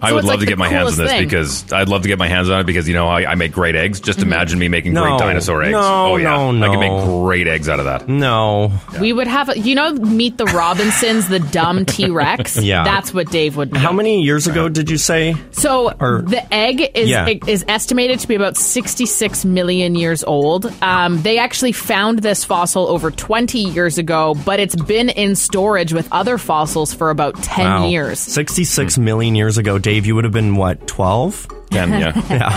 [0.00, 1.24] I would love like to get my hands on this thing.
[1.24, 3.52] because I'd love to get my hands on it because you know I, I make
[3.52, 4.00] great eggs.
[4.00, 5.02] Just imagine me making No.
[5.04, 5.72] great dinosaur eggs.
[5.72, 8.08] No, oh yeah, no, I can make great eggs out of that.
[8.08, 8.72] No.
[9.00, 12.84] we would have you know meet the robinsons the dumb t-rex Yeah.
[12.84, 13.82] that's what dave would make.
[13.82, 15.34] How many years ago did you say?
[15.52, 17.28] So Or- the egg is Yeah.
[17.46, 20.66] is estimated to be about 66 million years old.
[20.82, 25.92] Um, they actually found this fossil over 20 years ago, but it's been in storage
[25.92, 27.86] with other fossils for about 10 Wow.
[27.88, 28.18] years.
[28.18, 31.48] 66 million years ago, Dave, you would have been what, 12?
[31.70, 32.12] Ten, yeah.
[32.28, 32.52] Yeah.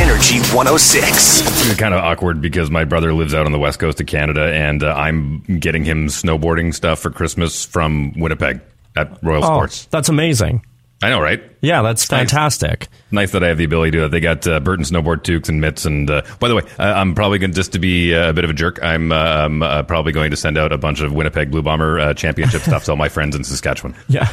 [0.00, 1.40] Energy 106.
[1.40, 4.52] It's kind of awkward because my brother lives out on the west coast of Canada,
[4.54, 8.60] and uh, I'm getting him snowboarding stuff for Christmas from Winnipeg
[8.94, 9.86] at Royal Oh, Sports.
[9.86, 10.64] that's amazing.
[11.02, 11.42] I know, right?
[11.62, 12.88] Yeah, that's fantastic.
[13.12, 14.10] Nice that I have the ability to do that.
[14.10, 15.84] They got uh, Burton snowboard toques and mitts.
[15.84, 18.32] And uh, by the way, uh, I'm probably going to just to be uh, a
[18.32, 18.82] bit of a jerk.
[18.82, 22.00] I'm uh, I'm, uh, probably going to send out a bunch of Winnipeg Blue Bomber
[22.00, 23.94] uh, championship stuff to all my friends in Saskatchewan.
[24.08, 24.26] Yeah.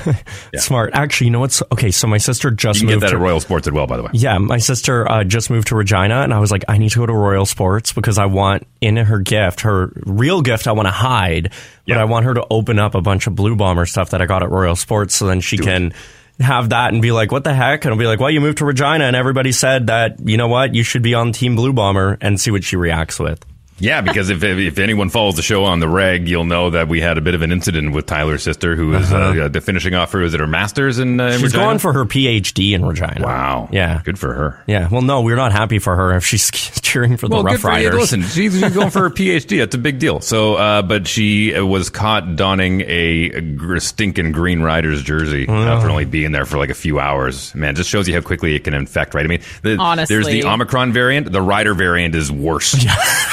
[0.57, 0.91] Smart.
[0.93, 1.91] Actually, you know what's okay?
[1.91, 3.87] So my sister just You can moved get that to at Royal Sports as well,
[3.87, 4.09] by the way.
[4.13, 6.99] Yeah, my sister uh, just moved to Regina, and I was like, I need to
[6.99, 10.87] go to Royal Sports because I want in her gift, her real gift, I want
[10.87, 12.01] to hide, but Yeah.
[12.01, 14.43] I want her to open up a bunch of Blue Bomber stuff that I got
[14.43, 15.93] at Royal Sports, so then she can
[16.39, 17.85] have that and be like, what the heck?
[17.85, 20.47] And I'll be like, well, you moved to Regina, and everybody said that you know
[20.47, 23.43] what, you should be on Team Blue Bomber, and see what she reacts with.
[23.79, 26.99] Yeah, because if if anyone follows the show on the reg, you'll know that we
[27.01, 29.49] had a bit of an incident with Tyler's sister, who is Uh-huh.
[29.53, 30.21] uh, finishing off her.
[30.21, 31.19] Is it her masters in?
[31.19, 31.63] Uh, in She's Regina?
[31.63, 33.25] going for her PhD in Regina.
[33.25, 33.69] Wow.
[33.71, 34.01] Yeah.
[34.03, 34.63] Good for her.
[34.67, 34.87] Yeah.
[34.89, 36.49] Well, no, we're not happy for her if she's
[36.81, 37.85] cheering for the well, Rough good for you.
[37.87, 37.99] Riders.
[37.99, 39.59] Listen, she's, she's going for her PhD.
[39.59, 40.19] That's a big deal.
[40.21, 43.31] So, uh, but she uh, was caught donning a,
[43.75, 45.53] a stinking Green Riders jersey Oh.
[45.53, 47.53] after only being there for like a few hours.
[47.55, 49.23] Man, just shows you how quickly it can infect, right?
[49.25, 50.15] I mean, the, Honestly.
[50.15, 51.31] there's the Omicron variant.
[51.31, 52.73] The Rider variant is worse.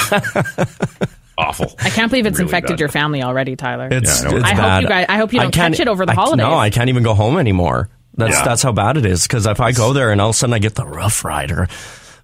[1.37, 1.75] Awful.
[1.79, 2.79] I can't believe it's Really infected bad.
[2.79, 3.89] your family already, Tyler.
[3.91, 4.81] It's, Yeah, I it's I hope bad.
[4.83, 6.37] you guys- I hope you don't can't- catch it over the I- holidays.
[6.37, 7.89] No, I can't even go home anymore.
[8.15, 8.43] That's Yeah.
[8.45, 9.27] that's how bad it is.
[9.27, 11.67] Because if I go there and all of a sudden I get the Rough Rider,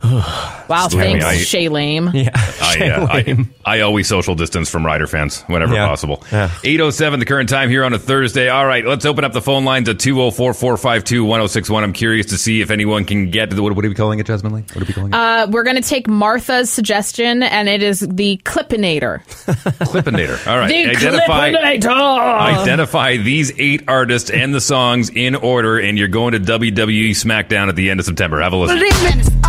[0.03, 2.09] Wow, thanks, I- Shay Lame.
[2.13, 3.45] yeah, I, uh, I.
[3.65, 5.87] I always social distance from Rider fans whenever Yeah.
[5.87, 6.23] possible.
[6.31, 6.49] Yeah.
[6.63, 8.49] 807, the current time here on a Thursday.
[8.49, 11.83] All right, let's open up the phone lines at 204 452 1061.
[11.83, 13.63] I'm curious to see if anyone can get to the.
[13.63, 14.61] What, what are we calling it, Jasmine Lee?
[14.73, 15.15] What are we calling it?
[15.15, 19.23] Uh, we're going to take Martha's suggestion, and it is the Clippinator.
[19.85, 20.45] Clippinator.
[20.47, 20.67] All right.
[20.67, 22.39] The identify, Clippinator!
[22.59, 27.69] identify these eight artists and the songs in order, and you're going to WWE SmackDown
[27.69, 28.41] at the end of September.
[28.41, 29.41] Have a listen.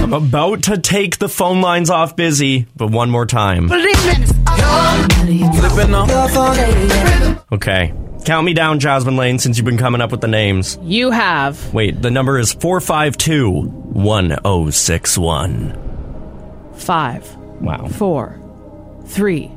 [0.00, 3.68] I'm about to take the phone lines off busy, but one more time.
[7.52, 7.92] Okay.
[8.24, 10.76] Count me down, Jasmine Lane, since you've been coming up with the names.
[10.82, 15.78] You have Wait, the number is 452 1061.
[16.76, 17.86] five, Wow.
[17.88, 18.38] four,
[19.06, 19.50] three,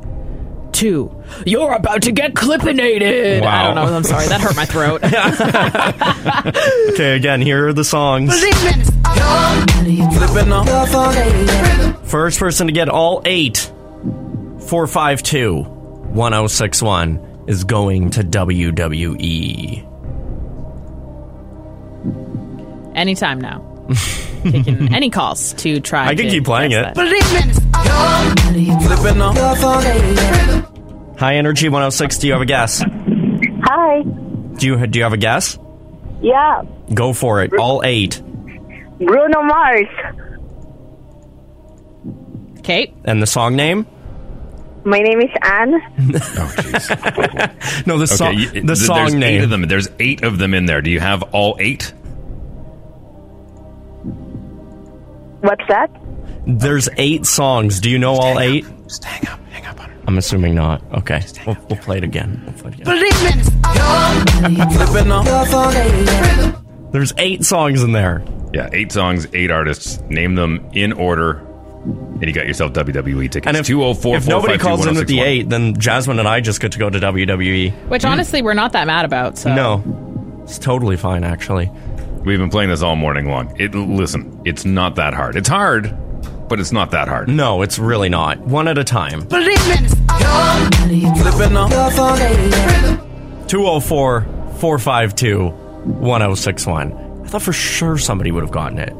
[0.74, 1.24] two.
[1.46, 3.44] You're about to get Clippinated.
[3.44, 3.96] I don't know.
[3.96, 4.28] I'm sorry.
[4.28, 5.02] That hurt my throat.
[6.92, 8.34] Okay, again, here are the songs.
[12.10, 13.58] First person to get all eight,
[14.68, 18.24] 452 1061, is going to.
[18.24, 19.88] WWE.
[22.96, 23.64] Anytime now.
[24.44, 26.08] Taking any calls to try.
[26.08, 26.96] I can to keep playing guess it.
[26.96, 28.26] that.
[31.18, 32.82] High Energy 106, do you have a guess?
[33.64, 34.02] Hi.
[34.02, 35.58] Do you, do you have a guess?
[36.22, 36.64] Yeah.
[36.94, 37.54] Go for it.
[37.54, 38.22] All eight.
[39.00, 39.88] Bruno Mars.
[42.64, 42.94] Kate.
[43.06, 43.86] And the song name?
[44.84, 45.74] My name is Anne.
[45.76, 47.86] Oh, jeez.
[47.88, 49.24] No, the, Okay, song you- the th- song there's name.
[49.24, 49.62] eight of them.
[49.64, 50.82] There's eight of them in there.
[50.82, 51.94] Do you have all eight?
[55.42, 55.90] What's that?
[56.46, 57.80] There's eight songs.
[57.80, 58.66] Do you know all eight?
[58.84, 59.40] Just hang up.
[59.48, 60.00] Hang up on her.
[60.08, 60.82] I'm assuming not.
[60.94, 61.24] Okay.
[61.46, 62.42] We'll, we'll play it again.
[62.46, 63.62] We'll play it again.
[66.92, 68.24] There's eight songs in there.
[68.54, 70.02] Yeah, eight songs, eight artists.
[70.10, 71.38] Name them in order,
[71.84, 73.48] and you got yourself WWE tickets.
[73.48, 76.60] And if, 204 if nobody calls in with the eight, then Jasmine and I just
[76.60, 77.72] get to go to WWE.
[77.88, 78.10] Which hmm?
[78.10, 79.38] honestly, we're not that mad about.
[79.38, 79.84] So No.
[80.44, 81.72] It's totally fine, actually.
[82.24, 83.56] We've been playing this all morning long.
[83.60, 85.36] It listen, it's not that hard.
[85.36, 85.96] It's hard,
[86.48, 87.28] but it's not that hard.
[87.30, 88.40] No, it's really not.
[88.42, 89.28] One at a time.
[93.48, 94.22] 204
[94.60, 96.94] 452 1061.
[97.24, 98.94] I thought for sure somebody would have gotten it.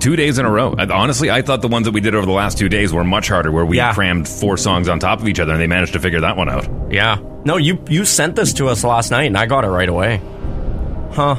[0.00, 0.74] Two days in a row.
[0.78, 3.28] Honestly, I thought the ones that we did over the last two days were much
[3.28, 3.92] harder, where we Yeah.
[3.92, 6.48] crammed four songs on top of each other, and they managed to figure that one
[6.48, 6.68] out.
[6.90, 7.16] Yeah.
[7.44, 10.20] No, you you sent this to us last night, and I got it right away.
[11.12, 11.36] Huh.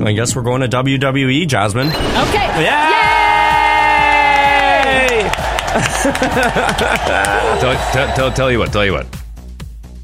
[0.00, 1.88] I guess we're going to WWE, Jasmine.
[1.88, 2.64] Okay.
[2.64, 2.74] Yay!
[7.60, 9.06] tell, tell, tell, tell you what, tell you what.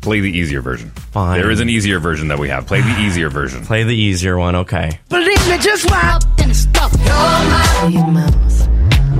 [0.01, 0.91] Play the easier version.
[0.91, 1.41] Fine.
[1.41, 2.67] There is an easier version that we have.
[2.67, 3.65] Play the easier version.
[3.65, 5.01] Play the easier one, okay.
[5.09, 6.93] Believe me, just wild and stuff.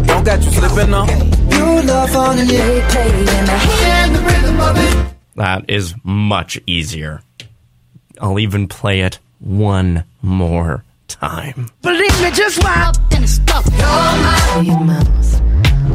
[0.07, 1.09] Don't got you slipping on.
[1.51, 5.15] You love on the play and I hear the rhythm of it.
[5.35, 7.23] That is much easier.
[8.21, 11.69] I'll even play it one more time.
[11.83, 13.65] Believe me, just wild and stuff.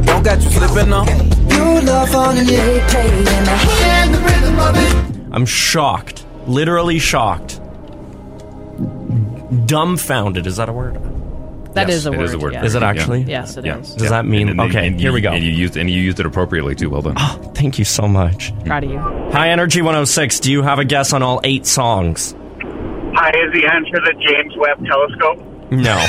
[0.04, 1.06] Don't got you slipping on.
[1.50, 2.44] You love on the
[2.88, 5.32] play and I hear the rhythm of it.
[5.32, 6.24] I'm shocked.
[6.46, 7.60] Literally shocked.
[9.66, 10.46] Dumbfounded.
[10.46, 10.94] Is that a word?
[11.74, 12.20] That Yes, is a word.
[12.22, 12.52] is a word.
[12.54, 12.64] yeah.
[12.64, 13.22] Is it actually?
[13.22, 13.90] Yes, it is.
[13.92, 13.96] Yeah.
[13.98, 15.32] Does that mean- And- and- okay, and here we go.
[15.32, 16.88] And you used and you used it appropriately too.
[16.90, 17.16] Well done.
[17.54, 18.52] Thank you so much.
[18.64, 18.98] Proud of you.
[18.98, 20.40] High Energy 106.
[20.40, 22.34] Do you have a guess on all eight songs?
[23.18, 25.42] Hi, is the answer the James Webb Telescope?
[25.70, 25.96] No.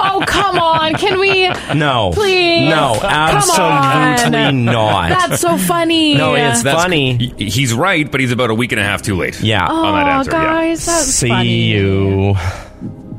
[0.00, 0.94] Oh come on!
[0.94, 1.48] Can we?
[1.74, 2.12] No.
[2.14, 2.68] Please.
[2.70, 4.64] No, Come absolutely on.
[4.64, 5.08] not.
[5.08, 6.14] That's so funny.
[6.14, 7.16] No, it's That's- funny.
[7.16, 9.40] he- He's right, but he's about a week and a half too late.
[9.40, 9.66] Yeah.
[9.66, 10.30] on that Oh, answer.
[10.30, 11.48] Guys, that was See funny.
[11.72, 12.34] you.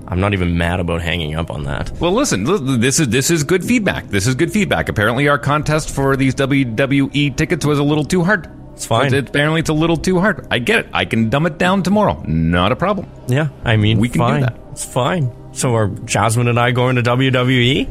[0.08, 1.92] I'm not even mad about hanging up on that.
[2.00, 4.08] Well, listen, li- this is this is good feedback.
[4.08, 4.90] This is good feedback.
[4.90, 8.48] Apparently, our contest for these WWE tickets was a little too hard.
[8.80, 9.14] It's fine.
[9.14, 10.48] It- apparently, it's a little too hard.
[10.50, 10.88] I get it.
[10.94, 12.24] I can dumb it down tomorrow.
[12.26, 13.08] Not a problem.
[13.28, 14.42] Yeah, I mean, We can do fine.
[14.44, 14.56] that.
[14.72, 15.34] It's fine.
[15.52, 17.90] So are Jasmine and I going to WWE?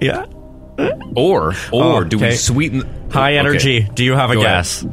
[0.00, 0.26] Yeah.
[1.16, 2.82] Or or oh, do we sweeten?
[3.10, 3.38] High Okay.
[3.38, 3.88] energy.
[3.92, 4.58] Do you have a Go ahead.
[4.58, 4.84] guess?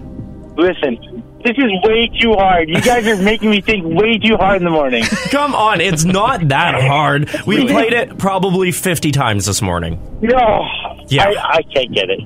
[0.58, 2.68] Listen, this is way too hard.
[2.70, 5.04] You guys are making me think way too hard in the morning.
[5.30, 7.30] Come on, it's not that hard.
[7.46, 10.00] We played it probably 50 times this morning.
[10.22, 10.66] No,
[11.10, 11.26] Yeah.
[11.26, 12.22] I, I can't get it.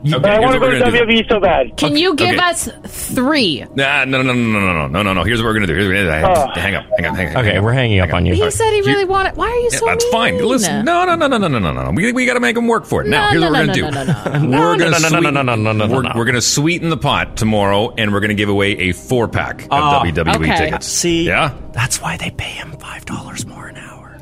[0.00, 0.98] Okay, but I want to go to gonna do.
[1.04, 1.76] WWE so bad.
[1.76, 2.38] Can you give okay.
[2.38, 3.64] us three?
[3.74, 5.24] Nah, no, no, no, no, no, no, no, no, no.
[5.24, 5.74] Here's what we're gonna do.
[5.74, 6.40] Here's what we're gonna do.
[6.40, 6.60] Oh.
[6.60, 7.36] Hang up, hang up, hang up.
[7.36, 7.64] Okay, hang up.
[7.64, 8.34] we're hanging up on you.
[8.34, 9.36] He said he really wanted.
[9.36, 10.12] Why are you Yeah, so that's mean?
[10.12, 10.38] fine.
[10.44, 11.90] Listen, no, no, no, no, no, no, no, no.
[11.90, 13.08] We, we got to make them work for it.
[13.08, 14.12] Now, No, here's no, what we're no, going to no, do.
[14.32, 14.60] no, no, no.
[14.60, 15.22] We're gonna no, no, sweeten.
[15.34, 16.12] no, no, no, no, no, We're, no.
[16.14, 19.28] we're going to sweeten the pot tomorrow, and we're going to give away a four
[19.28, 20.86] pack of Oh, WWE tickets.
[20.86, 21.24] See?
[21.26, 24.18] Yeah, That's why they pay him $5 more an hour.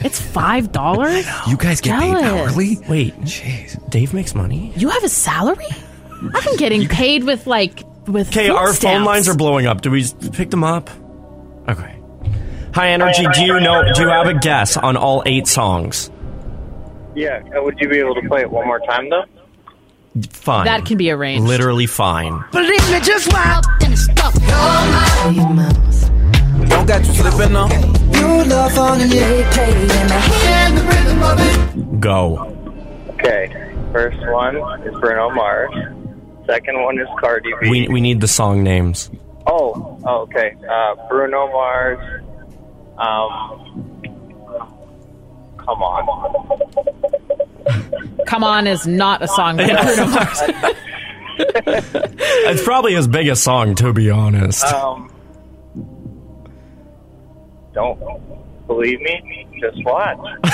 [0.00, 1.26] It's five dollars.
[1.48, 2.52] you guys get paid Jealous.
[2.52, 2.78] hourly.
[2.88, 3.90] Wait, Jeez.
[3.90, 4.72] Dave makes money?
[4.76, 5.66] You have a salary?
[6.34, 8.28] I've been getting paid with like with.
[8.28, 9.06] Okay, food our phone stamps.
[9.06, 9.80] lines are blowing up.
[9.80, 10.90] Do we pick them up?
[11.68, 11.94] Okay.
[12.74, 16.10] High energy, do you know, do you have a guess on all eight songs?
[17.16, 19.24] Yeah, uh, would you be able to play it one more time, though?
[20.30, 20.66] Fine.
[20.66, 21.48] That can be arranged.
[21.48, 22.44] Literally fine.
[22.52, 23.60] Believe me, just wow.
[26.68, 27.97] Don't got you slipping on.
[28.18, 32.00] You love on and they play and I hear the rhythm of it.
[32.00, 32.20] Go.
[33.14, 33.48] Okay,
[33.92, 34.56] first one
[34.86, 35.70] is Bruno Mars.
[36.46, 37.68] Second one is Cardi B.
[37.70, 39.10] We, we need the song names.
[39.46, 40.54] oh, oh, okay.
[40.70, 41.98] Uh, Bruno Mars.
[42.96, 44.02] Um,
[45.58, 46.06] come on.
[48.26, 50.40] Come on is not a song by Bruno Mars.
[51.40, 54.64] It's probably his biggest song, to be honest.
[54.64, 55.08] Um,
[57.78, 59.46] don't believe me?
[59.60, 60.18] Just watch.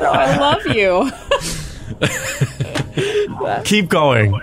[0.00, 1.10] I love you.
[3.64, 4.34] Keep going.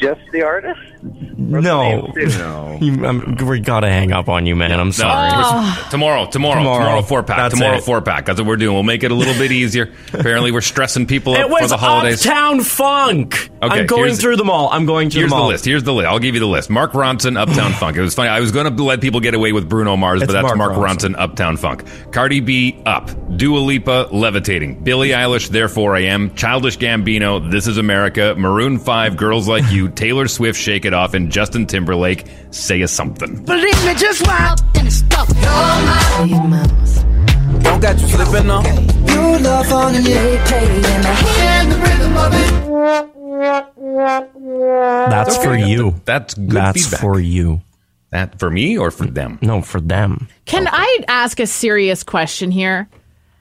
[0.00, 0.80] Just the artist?
[1.02, 2.12] No.
[2.16, 2.78] No.
[2.86, 4.78] You, um, we gotta hang up on you, man.
[4.78, 5.30] I'm sorry.
[5.32, 6.78] we're- tomorrow, tomorrow, Tomorrow.
[6.84, 7.38] tomorrow, four pack.
[7.38, 7.84] That's tomorrow, it.
[7.84, 8.26] four pack.
[8.26, 8.74] That's what we're doing.
[8.74, 9.94] We'll make it a little bit easier.
[10.12, 12.26] Apparently, we're stressing people It up for the holidays.
[12.26, 13.48] Uptown Funk.
[13.62, 14.68] Okay, I'm going through them all.
[14.70, 15.64] I'm going through Here's them the list.
[15.64, 16.06] Here's the list.
[16.08, 16.68] I'll give you the list.
[16.68, 17.96] Mark Ronson, Uptown Funk.
[17.96, 18.28] It was funny.
[18.28, 20.58] I was going to let people get away with Bruno Mars, It's but that's Mark
[20.58, 21.14] Mark, Ronson.
[21.14, 21.18] Ronson.
[21.18, 21.84] Uptown Funk.
[22.12, 23.08] Cardi B, Up.
[23.38, 24.82] Dua Lipa, Levitating.
[24.84, 26.34] Billie Eilish, Therefore I Am.
[26.34, 28.34] Childish Gambino, This Is America.
[28.36, 29.85] Maroon 5, Girls Like You.
[29.88, 31.14] Taylor Swift, Shake It Off.
[31.14, 33.44] And Justin Timberlake, Say a Something.
[33.44, 36.26] Believe me, just wild and wow.
[37.62, 38.64] Don't got you slipping on.
[39.08, 42.66] You love on and they play and I hear the rhythm of it.
[45.10, 46.00] That's for you.
[46.04, 47.00] That's good That's feedback.
[47.00, 47.62] for you.
[48.10, 49.38] That for me or for them?
[49.42, 50.28] No, for them.
[50.44, 52.88] Can I ask a serious question here?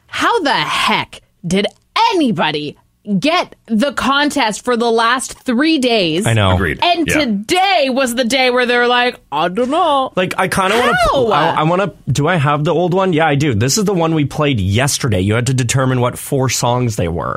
[0.08, 1.68] How the heck did
[2.12, 2.78] anybody
[3.20, 6.26] get the contest for the last three days?
[6.26, 6.54] I know.
[6.56, 6.80] Agreed.
[6.84, 7.20] And Yeah.
[7.26, 10.12] today was the day where they're like, I don't know.
[10.16, 11.34] Like I kind of want to.
[11.34, 12.12] I, I want to.
[12.12, 13.14] Do I have the old one?
[13.14, 13.54] Yeah, I do.
[13.54, 15.22] This is the one we played yesterday.
[15.22, 17.36] You had to determine what four songs they were.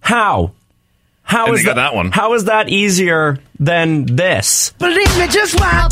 [0.00, 0.52] How?
[1.22, 2.12] How And is that, that one.
[2.12, 4.72] How is that easier than this?
[4.78, 5.88] Believe me, just wow.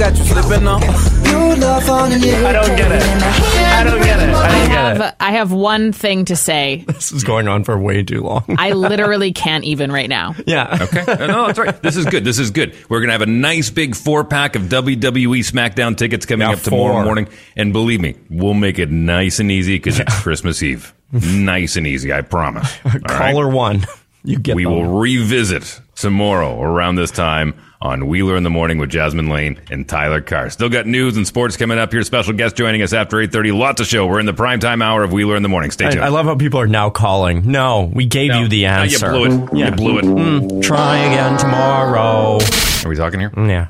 [0.00, 0.80] Don't got you slipping on.
[0.80, 3.02] You love on and they I don't get it.
[3.02, 4.30] I don't get it.
[4.30, 5.00] I I don't get it.
[5.02, 6.84] have, I have one thing to say.
[7.00, 8.44] This is going on for way too long.
[8.58, 10.34] I literally can't even right now.
[10.46, 10.78] yeah.
[10.80, 11.04] Okay.
[11.26, 11.82] No, that's right.
[11.82, 12.24] This is good.
[12.24, 12.74] This is good.
[12.88, 16.54] We're going to have a nice big four pack of WWE SmackDown tickets coming Yeah,
[16.54, 17.04] up tomorrow four.
[17.04, 17.28] morning.
[17.56, 20.94] And believe me, we'll make it nice and easy because it's Christmas Eve.
[21.12, 22.74] nice and easy, I promise.
[22.86, 23.04] All right?
[23.06, 23.84] Caller one.
[24.24, 24.72] You get We them.
[24.72, 29.88] will revisit tomorrow around this time on Wheeler in the Morning with Jasmine Lane and
[29.88, 30.50] Tyler Carr.
[30.50, 32.02] Still got news and sports coming up here.
[32.02, 33.56] Special guest joining us after 8.30.
[33.58, 34.06] Lots of show.
[34.06, 35.70] We're in the primetime hour of Wheeler in the Morning.
[35.70, 36.04] Stay tuned.
[36.04, 37.50] I love how people are now calling.
[37.50, 39.10] No, we gave you the No, you answer.
[39.10, 39.56] blew it.
[39.56, 40.04] You blew it.
[40.04, 42.38] Mm, try again tomorrow.
[42.84, 43.32] Are we talking here?
[43.36, 43.68] Yeah.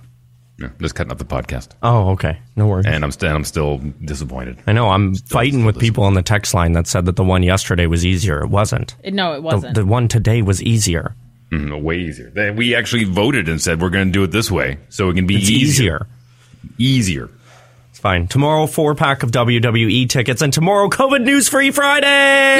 [0.58, 1.68] No, just cutting up the podcast.
[1.82, 2.38] Oh, okay.
[2.56, 2.84] No worries.
[2.86, 4.58] And I'm, st- I'm still disappointed.
[4.66, 4.90] I know.
[4.90, 8.04] I'm fighting with people on the text line that said that the one yesterday was
[8.04, 8.42] easier.
[8.42, 8.94] It wasn't.
[9.06, 9.74] No, it wasn't.
[9.74, 11.14] the one today was easier.
[11.52, 12.30] Mm, way easier.
[12.34, 15.14] They- We actually voted and said we're going to do it this way so it
[15.14, 15.66] can be It's easier.
[15.66, 16.06] easier.
[16.78, 17.30] Easier.
[17.90, 18.28] It's fine.
[18.28, 22.06] Tomorrow, four pack of WWE tickets, and tomorrow, COVID News Free Friday.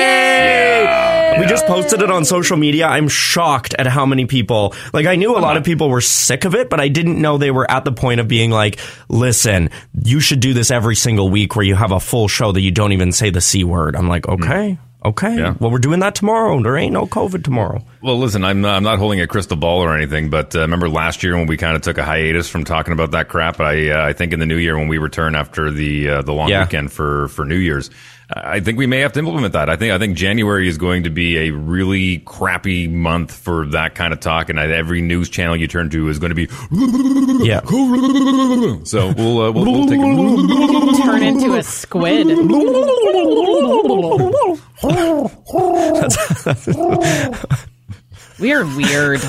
[0.01, 1.36] Yay!
[1.38, 2.86] We just posted it on social media.
[2.88, 4.74] I'm shocked at how many people.
[4.93, 7.38] Like, I knew a lot of people were sick of it, but I didn't know
[7.38, 9.70] they were at the point of being like, "Listen,
[10.05, 12.72] you should do this every single week, where you have a full show that you
[12.72, 14.78] don't even say the c word." I'm like, okay.
[15.03, 15.34] Okay.
[15.38, 15.55] Yeah.
[15.59, 16.62] Well, we're doing that tomorrow.
[16.62, 17.82] There ain't no COVID tomorrow.
[18.03, 20.90] Well, listen, I'm not, I'm not holding a crystal ball or anything, but uh, remember
[20.90, 23.61] last year when we kind of took a hiatus from talking about that crap?
[23.61, 26.32] I uh, I think in the new year when we return after the uh, the
[26.34, 26.64] long Yeah.
[26.64, 27.88] weekend for for New Year's,
[28.33, 29.68] I think we may have to implement that.
[29.68, 33.97] I think I think January is going to be a really crappy month for that
[33.97, 36.47] kind of talk, and every news channel you turn to is going to be
[37.45, 37.61] yeah.
[38.85, 40.01] So we'll uh, we'll, we'll take a
[41.03, 42.26] Turn into a squid.
[48.39, 49.20] we are weird.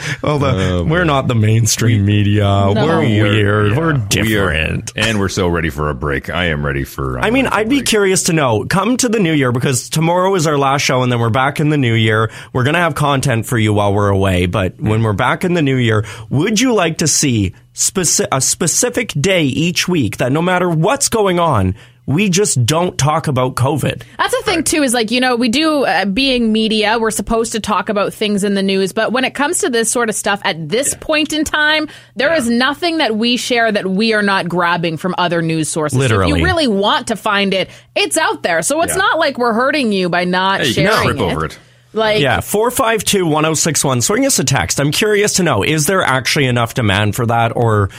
[0.22, 2.44] well, the, um, we're not the mainstream media.
[2.74, 3.72] We're We are- weird.
[3.72, 4.92] yeah, we're we are- different.
[4.96, 6.30] and we're so ready for a break.
[6.30, 7.18] I am ready for.
[7.18, 8.64] Uh, I mean, I'd be curious to know.
[8.66, 11.60] Come to the new year because tomorrow is our last show, and then we're back
[11.60, 12.30] in the new year.
[12.52, 15.62] We're gonna have content for you while we're away, but when we're back in the
[15.62, 20.42] new year, would you like to see speci- a specific day each week that no
[20.42, 21.74] matter what's going on,
[22.06, 24.02] we just don't talk about COVID?
[24.18, 27.52] That's the thing too is like you know we do uh, being media we're supposed
[27.52, 30.14] to talk about things in the news but when it comes to this sort of
[30.16, 31.86] stuff at this point in time
[32.16, 35.96] there is nothing that we share that we are not grabbing from other news sources.
[36.08, 38.62] So if you really want to find it, it's out there.
[38.62, 38.98] So it's Yeah.
[38.98, 41.58] not like we're hurting you by not Hey, you can sharing trip over it.
[41.92, 44.00] Like yeah, 452 1061.
[44.00, 44.80] Swing us a text.
[44.80, 47.90] I'm curious to know is there actually enough demand for that or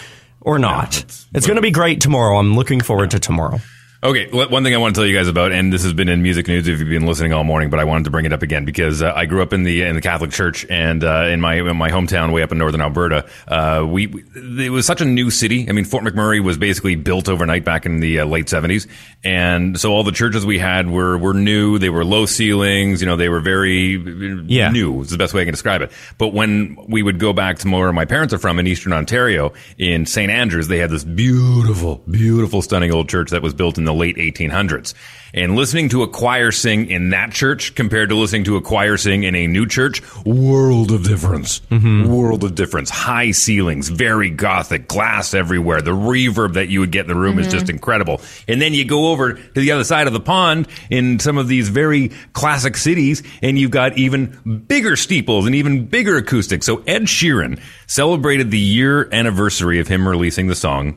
[0.41, 0.97] or not?
[1.33, 2.37] it's going to be great tomorrow.
[2.37, 3.59] I'm looking forward to tomorrow.
[4.03, 6.21] Okay, one thing I want to tell you guys about, and this has been in
[6.21, 8.41] music news if you've been listening all morning, but I wanted to bring it up
[8.41, 11.39] again because uh, I grew up in the in the Catholic Church, and uh, in
[11.39, 14.23] my in my hometown, way up in northern Alberta, uh, we, we
[14.65, 15.69] it was such a new city.
[15.69, 18.87] I mean, Fort McMurray was basically built overnight back in the uh, late seventies,
[19.23, 21.79] and so all the churches we had were were new.
[21.79, 24.69] They were low ceilings, you know, they were very Yeah.
[24.69, 24.99] new.
[24.99, 25.93] Is the best way I can describe it.
[26.17, 29.53] But when we would go back to where my parents are from in Eastern Ontario,
[29.77, 33.85] in St Andrews, they had this beautiful, beautiful, stunning old church that was built in
[33.85, 34.93] the late 1800s.
[35.35, 38.97] And listening to a choir sing in that church compared to listening to a choir
[38.97, 41.59] sing in a new church, world of difference.
[41.71, 42.91] World of difference.
[42.91, 45.81] High ceilings, very gothic, glass everywhere.
[45.81, 47.51] The reverb that you would get in the room is Mhm.
[47.51, 48.21] just incredible.
[48.47, 51.47] And then you go over to the other side of the pond in some of
[51.47, 54.37] these very classic cities, and you've got even
[54.67, 56.67] bigger steeples and even bigger acoustics.
[56.67, 60.93] So Ed Sheeran celebrated the year anniversary of him releasing the song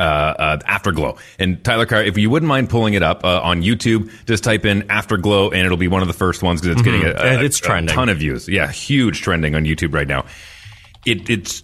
[0.00, 1.16] uh, uh, Afterglow.
[1.38, 4.64] And Tyler Carr, if you wouldn't mind pulling it up uh, on YouTube, just type
[4.64, 6.84] in Afterglow and it'll be one of the first ones because it's Mhm.
[6.92, 8.48] getting a, a, And it's a ton of views.
[8.48, 10.24] Yeah, huge trending on YouTube right now.
[11.06, 11.62] It, it's.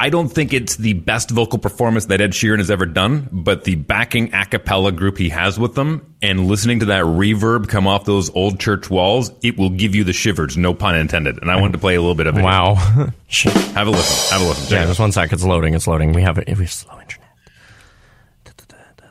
[0.00, 3.64] I don't think it's the best vocal performance that Ed Sheeran has ever done, but
[3.64, 7.88] the backing a cappella group he has with them and listening to that reverb come
[7.88, 11.38] off those old church walls, it will give you the shivers, no pun intended.
[11.42, 12.42] And I wanted to play a little bit of it.
[12.42, 12.74] Wow.
[12.76, 14.32] Have a listen.
[14.38, 14.76] Have a listen.
[14.76, 15.32] Yeah, just one sec.
[15.32, 15.74] It's loading.
[15.74, 16.12] It's loading.
[16.12, 16.46] We have it.
[16.46, 17.27] We have slow internet.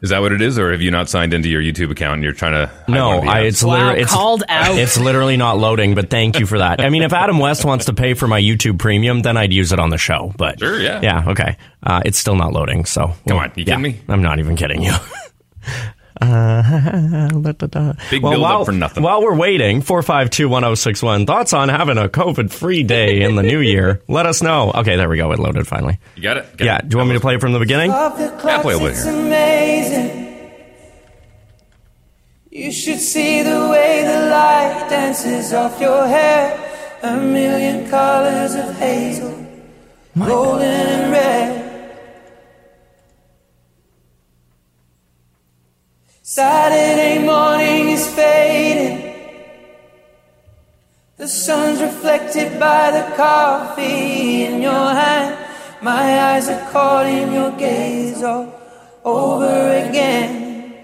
[0.01, 2.23] Is that what it is, or have you not signed into your YouTube account and
[2.23, 2.71] you're trying to?
[2.87, 3.47] No, one of the I, apps?
[3.47, 4.77] it's literally it's, called out.
[4.77, 6.81] It's literally not loading, but thank you for that.
[6.81, 9.71] I mean, if Adam West wants to pay for my YouTube Premium, then I'd use
[9.71, 10.33] it on the show.
[10.37, 11.01] But Sure, yeah.
[11.01, 11.57] yeah, okay.
[11.81, 12.85] Uh, it's still not loading.
[12.85, 13.99] So Come on, you kidding me?
[14.07, 14.93] I'm not even kidding you.
[16.19, 17.93] Uh, da, da, da.
[18.09, 19.03] Big well, build-up while, for nothing.
[19.03, 24.01] While we're waiting, 4521061, thoughts on having a COVID free day in the new year?
[24.07, 24.71] Let us know.
[24.73, 25.31] Okay, there we go.
[25.31, 25.99] It loaded finally.
[26.15, 26.57] You got it?
[26.57, 26.77] Got Yeah.
[26.79, 26.89] it.
[26.89, 27.91] Do you want me to play it from the beginning?
[27.91, 29.13] Off the Yeah, clocks, play a little it's here.
[29.13, 30.23] amazing.
[32.51, 36.63] You should see the way the light dances off your hair.
[37.03, 39.45] A million colors of hazel,
[40.17, 41.66] golden and red.
[46.37, 48.97] Saturday morning is fading.
[51.17, 55.35] The sun's reflected by the coffee in your hand.
[55.81, 58.53] My eyes are caught in your gaze all
[59.03, 60.75] over again.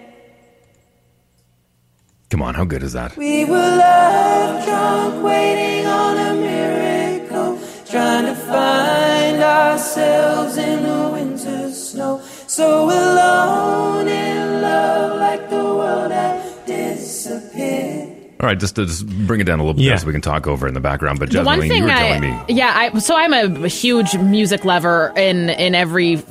[2.32, 3.16] Come on, how good is that?
[3.16, 11.70] We were love drunk, waiting on a miracle, trying to find ourselves in the winter
[11.70, 12.24] snow.
[12.56, 18.13] So alone in love, like the world had disappeared.
[18.44, 19.96] All right, just to just bring it down a little bit Yeah.
[19.96, 21.18] so we can talk over in the background.
[21.18, 22.40] But the Jasmine, one thing you were I, telling me.
[22.50, 26.22] yeah, I so I'm a huge music lover in in every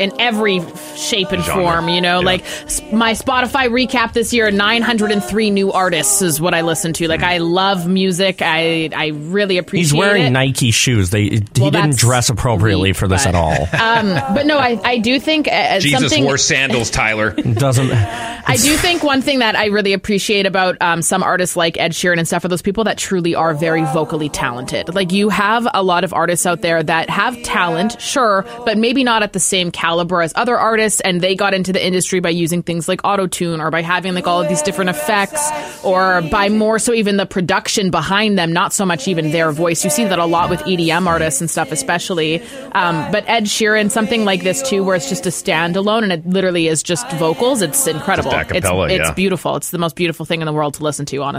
[0.00, 0.60] in every
[0.96, 1.62] shape and Genre.
[1.62, 1.88] form.
[1.88, 2.26] You know, Yeah.
[2.26, 2.44] like
[2.92, 7.06] my Spotify recap this year, 903 new artists is what I listen to.
[7.06, 8.42] Like I love music.
[8.42, 9.82] I I really appreciate.
[9.82, 9.84] It.
[9.84, 10.30] He's wearing it.
[10.30, 11.10] Nike shoes.
[11.10, 13.68] They he Well, didn't dress appropriately for this at all.
[13.84, 17.32] Um, but no, I, I do think uh, Jesus something wore sandals, Tyler.
[17.32, 17.92] Doesn't
[18.46, 21.76] I do think one thing that I really appreciate about um, some artists artists like
[21.76, 24.94] Ed Sheeran and stuff are those people that truly are very vocally talented.
[24.94, 29.04] Like you have a lot of artists out there that have talent, sure, but maybe
[29.04, 31.02] not at the same caliber as other artists.
[31.02, 34.14] And they got into the industry by using things like auto tune or by having
[34.14, 35.50] like all of these different effects
[35.84, 39.84] or by more so even the production behind them, not so much even their voice.
[39.84, 42.40] You see that a lot with EDM artists and stuff, especially.
[42.72, 46.26] Um, but Ed Sheeran, something like this too, where it's just a standalone and it
[46.26, 47.60] literally is just vocals.
[47.60, 48.30] It's incredible.
[48.30, 49.14] Just a cappella, it's, it's yeah.
[49.14, 49.56] beautiful.
[49.56, 51.33] It's the most beautiful thing in the world to listen to, honestly.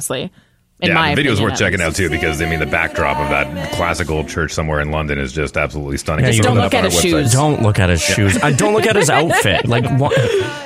[0.81, 3.17] In my yeah, the video's opinion, worth checking out too because I mean the backdrop
[3.17, 6.25] of that classical church somewhere in London is just absolutely stunning.
[6.25, 7.31] Yeah, Just Don't look at his shoes.
[7.31, 8.37] Don't look at his shoes.
[8.43, 9.65] I don't look at his outfit.
[9.75, 10.13] Like, what,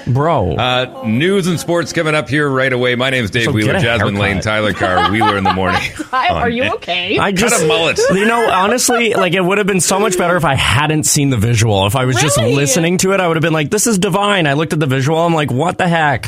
[0.07, 0.53] bro?
[0.55, 2.95] Uh, news and sports coming up here right away.
[2.95, 4.21] My name's Dave So Wheeler, Jasmine haircut.
[4.21, 5.79] Lane, Tyler Carr, Wheeler in the morning.
[6.09, 7.19] Hi, are you okay?
[7.19, 7.99] I just Cut a mullet.
[8.11, 11.29] You know, honestly, like it would have been so much better if I hadn't seen
[11.29, 11.85] the visual.
[11.85, 14.47] If I was just listening to it, I would have been like, "This is divine."
[14.47, 15.19] I looked at the visual.
[15.19, 16.27] I'm like, "What the heck?"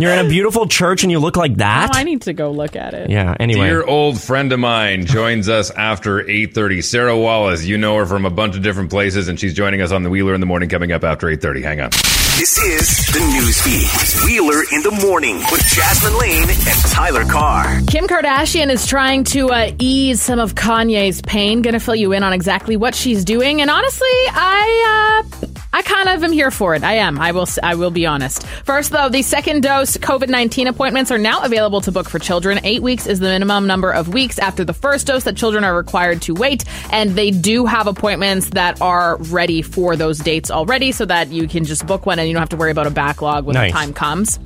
[0.00, 1.90] You're in a beautiful church and you look like that.
[1.94, 3.10] Oh, I need to go look at it.
[3.10, 3.36] yeah.
[3.38, 6.82] Anyway, Dear old friend of mine joins us after 8.30.
[6.82, 9.92] Sarah Wallace, you know her from a bunch of different places, and she's joining us
[9.92, 11.62] on the Wheeler in the morning coming up after 8.30.
[11.62, 11.90] Hang on.
[12.36, 14.26] This is the news feed.
[14.26, 17.80] Wheeler in the morning with Jasmine Lane and Tyler Carr.
[17.86, 21.62] Kim Kardashian is trying to uh, ease some of Kanye's pain.
[21.62, 25.82] Going to fill you in on exactly what she's doing, and honestly, I uh, I
[25.82, 26.84] kind of am here for it.
[26.84, 27.18] I am.
[27.18, 27.48] I will.
[27.60, 28.46] I will be honest.
[28.64, 32.60] First, though, the second dose COVID nineteen appointments are now available to book for children.
[32.62, 35.76] Eight weeks is the minimum number of weeks after the first dose that children are
[35.76, 40.92] required to wait, and they do have appointments that are ready for those dates already,
[40.92, 42.90] so that you can just book one and you don't have to worry about a
[42.90, 43.72] backlog when Nice.
[43.72, 44.38] the time comes.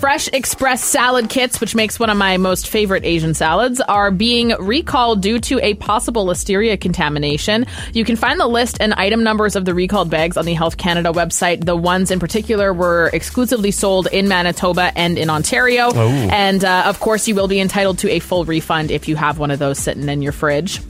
[0.00, 4.54] Fresh Express salad kits, which makes one of my most favorite Asian salads, are being
[4.58, 7.66] recalled due to a possible listeria contamination.
[7.92, 10.78] You can find the list and item numbers of the recalled bags on the Health
[10.78, 11.66] Canada website.
[11.66, 15.92] The ones in particular were exclusively sold in Manitoba and in Ontario.
[15.92, 19.38] And uh, of course, you will be entitled to a full refund if you have
[19.38, 20.80] one of those sitting in your fridge.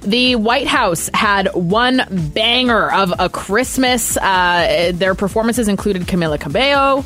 [0.00, 4.16] The White House had one banger of a Christmas.
[4.16, 7.04] Uh, their performances included Camila Cabello,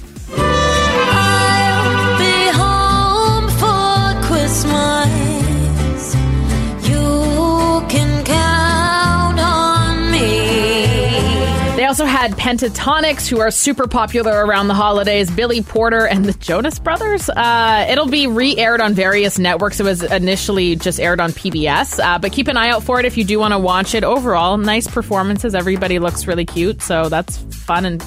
[11.91, 16.79] also had Pentatonix, who are super popular around the holidays, Billy Porter and the Jonas
[16.79, 17.29] Brothers.
[17.29, 19.81] Uh, it'll be re aired on various networks.
[19.81, 23.07] It was initially just aired on PBS, uh, but keep an eye out for it
[23.07, 24.05] if you do want to watch it.
[24.05, 25.53] Overall, nice performances.
[25.53, 28.01] Everybody looks really cute, so that's fun and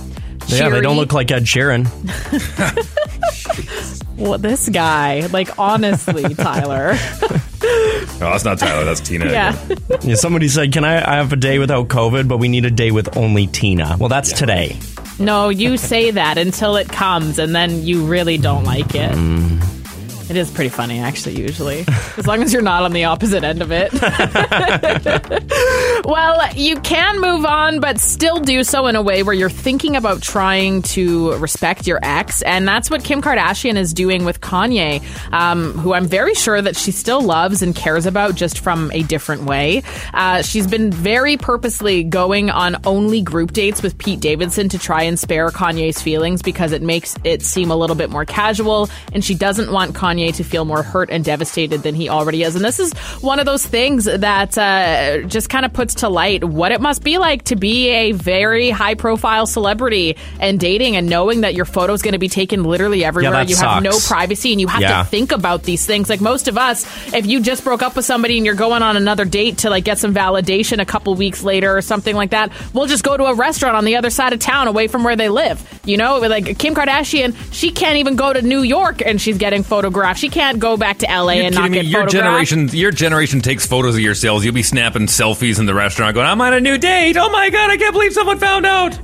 [0.48, 1.84] yeah, they don't look like Ed Sheeran.
[4.16, 6.92] Well, this guy, like, honestly, Tyler.
[6.96, 8.86] Oh, that's not Tyler.
[8.86, 9.26] That's Tina.
[9.26, 9.58] yeah.
[10.04, 12.72] Yeah, somebody said, "Can I, I have a day without COVID?" But we need a
[12.72, 13.98] day with only Tina.
[14.00, 14.78] Well, that's today.
[15.20, 19.12] No, you say that until it comes, and then you really don't like it.
[19.12, 19.83] Mm.
[20.34, 21.86] It is pretty funny, actually, usually.
[22.18, 23.94] As long as you're not on the opposite end of it.
[26.06, 29.96] well, you can move on, but still do so in a way where you're thinking
[29.96, 32.42] about trying to respect your ex.
[32.42, 36.76] And that's what Kim Kardashian is doing with Kanye, um, who I'm very sure that
[36.76, 39.84] she still loves and cares about just from a different way.
[40.16, 45.04] Uh, she's been very purposely going on only group dates with Pete Davidson to try
[45.04, 48.90] and spare Kanye's feelings because it makes it seem a little bit more casual.
[49.12, 52.56] And she doesn't want Kanye to feel more hurt and devastated than he already is.
[52.56, 56.44] And this is one of those things that uh, just kind of puts to light
[56.44, 61.08] what it must be like to be a very high profile celebrity and dating and
[61.10, 63.32] knowing that your photo is going to be taken literally everywhere.
[63.34, 65.04] that you have no privacy and you have Yeah.
[65.04, 66.10] to think about these things.
[66.10, 68.98] Like most of us, if you just broke up with somebody and you're going on
[68.98, 72.52] another date to like get some validation a couple weeks later or something like that,
[72.74, 75.16] we'll just go to a restaurant on the other side of town away from where
[75.16, 75.62] they live.
[75.86, 79.64] You know, like Kim Kardashian, she can't even go to New York and she's getting
[79.64, 80.13] photographed.
[80.18, 81.78] She can't go back to LA You're and not me?
[81.78, 84.46] get Your generation, your generation takes photos of yourselves.
[84.46, 87.18] You'll be snapping selfies in the restaurant, going, "I'm on a new date.
[87.18, 88.98] Oh my god, I can't believe someone found out."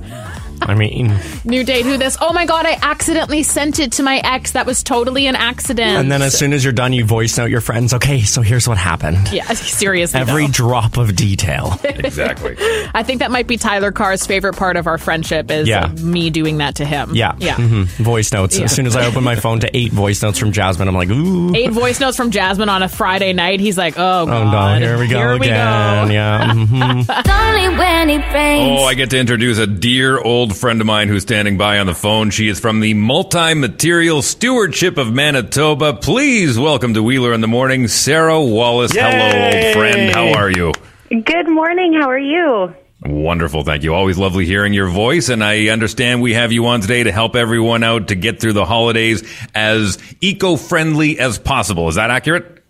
[0.62, 2.16] I mean, New date, who this?
[2.20, 4.52] Oh my god, I accidentally sent it to my ex.
[4.52, 5.90] That was totally an accident.
[5.98, 7.94] and then as soon as you're done, you voice note your friends.
[7.94, 9.32] Okay, so here's what happened.
[9.32, 10.20] yeah, seriously.
[10.20, 10.52] Every though.
[10.52, 11.78] drop of detail.
[11.84, 12.56] Exactly.
[12.94, 15.86] I think that might be Tyler Carr's favorite part of our friendship is Yeah.
[15.88, 17.14] me doing that to him.
[17.14, 17.34] Yeah.
[17.38, 17.54] Yeah.
[17.56, 17.86] Mhm.
[17.86, 18.58] Voice notes.
[18.58, 18.64] Yeah.
[18.64, 21.10] As soon as I open my phone to eight voice notes from Jasmine, I'm like,
[21.10, 21.54] ooh.
[21.54, 23.60] Eight voice notes from Jasmine on a Friday night.
[23.60, 24.80] He's like, oh, Oh God.
[24.80, 26.08] no, here we go Here we again.
[26.08, 26.12] go.
[26.12, 26.52] Yeah.
[26.54, 27.30] mhm.
[27.30, 28.80] Only when it rains.
[28.80, 31.86] Oh, I get to introduce a dear old friend of mine who's standing by on
[31.86, 32.30] the phone.
[32.30, 35.94] She is from the Multi Material Stewardship of Manitoba.
[35.94, 38.92] Please welcome to Wheeler in the Morning, Sarah Wallace.
[38.92, 40.14] Hello, old friend.
[40.14, 40.72] How are you?
[41.10, 41.94] Good morning.
[41.94, 42.74] How are you?
[43.04, 43.64] Wonderful.
[43.64, 43.94] Thank you.
[43.94, 45.28] Always lovely hearing your voice.
[45.28, 48.52] And I understand we have you on today to help everyone out to get through
[48.52, 49.22] the holidays
[49.54, 51.88] as eco friendly as possible.
[51.88, 52.62] Is that accurate?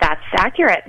[0.00, 0.84] That's accurate.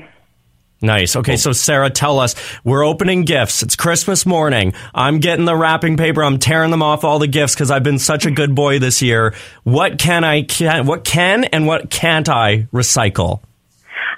[0.84, 1.16] Nice.
[1.16, 3.64] Okay, so Sarah, tell us we're opening gifts.
[3.64, 4.74] It's Christmas morning.
[4.94, 6.22] I'm getting the wrapping paper.
[6.22, 9.02] I'm tearing them off all the gifts because I've been such a good boy this
[9.02, 9.34] year.
[9.64, 13.42] What can I can what can and what can't I recycle?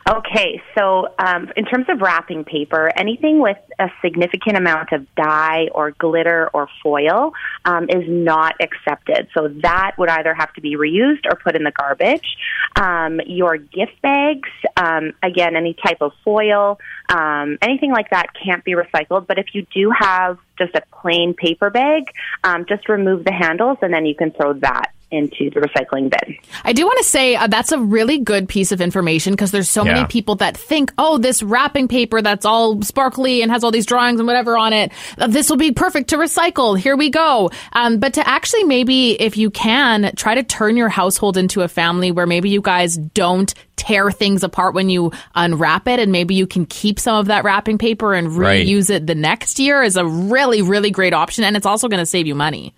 [0.08, 5.68] Okay, so um, in terms of wrapping paper, anything with a significant amount of dye
[5.74, 7.34] or glitter or foil
[7.66, 9.28] um, is not accepted.
[9.34, 12.38] So that would either have to be reused or put in the garbage.
[12.76, 16.80] Um, your gift bags, um, again, any type of foil,
[17.10, 19.26] um, anything like that can't be recycled.
[19.28, 22.04] But if you do have just a plain paper bag,
[22.44, 26.36] um, just remove the handles and then you can throw that into the recycling bin.
[26.64, 29.70] I do want to say uh, that's a really good piece of information because there's
[29.70, 29.94] so Yeah.
[29.94, 33.86] many people that think, oh, this wrapping paper that's all sparkly and has all these
[33.86, 36.78] drawings and whatever on it, uh, this will be perfect to recycle.
[36.78, 37.52] Here we go.
[37.74, 41.68] Um, but to actually maybe, if you can, try to turn your household into a
[41.68, 46.34] family where maybe you guys don't tear things apart when you unwrap it and maybe
[46.34, 48.66] you can keep some of that wrapping paper and Right.
[48.66, 51.44] reuse it the next year is a really, really great option.
[51.44, 52.74] And it's also going to save you money.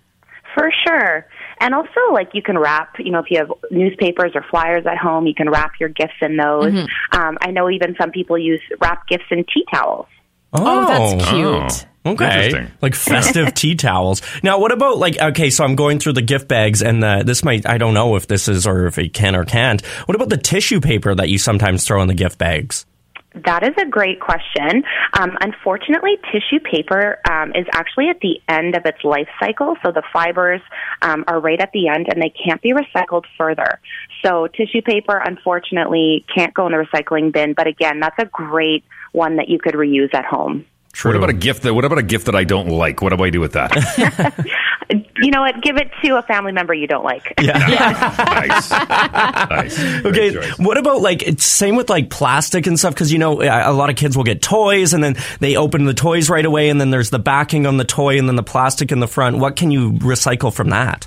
[0.54, 1.24] For sure.
[1.60, 4.96] And also, like, you can wrap, you know, if you have newspapers or flyers at
[4.96, 6.72] home, you can wrap your gifts in those.
[6.72, 6.88] Mhm.
[7.12, 10.06] Um, I know even some people use wrap gifts in tea towels.
[10.52, 11.86] Oh, that's cute.
[12.06, 12.68] Okay.
[12.80, 14.22] Like festive tea towels.
[14.42, 17.44] Now, what about like, okay, so I'm going through the gift bags and the, this
[17.44, 19.84] might, I don't know if this is or if it can or can't.
[20.06, 22.86] What about the tissue paper that you sometimes throw in the gift bags?
[23.34, 24.82] That is a great question.
[25.12, 29.92] Um, unfortunately, tissue paper um, is actually at the end of its life cycle, so
[29.92, 30.62] the fibers
[31.02, 33.80] um, are right at the end and they can't be recycled further.
[34.24, 38.84] So, tissue paper, unfortunately, can't go in the recycling bin, but again, that's a great
[39.12, 40.64] one that you could reuse at home.
[41.02, 41.74] What about a gift that?
[41.74, 43.02] What about a gift that I don't like?
[43.02, 43.72] What do I do with that?
[45.20, 45.60] You know what?
[45.62, 47.34] Give it to a family member you don't like.
[47.40, 48.70] nice.
[48.70, 50.04] nice.
[50.04, 53.70] Okay, what about like it's same with like plastic and stuff because you know a
[53.70, 56.68] a lot of kids will get toys and then they open the toys right away
[56.68, 59.38] and then there's the backing on the toy and then the plastic in the front.
[59.38, 61.06] What can you recycle from that?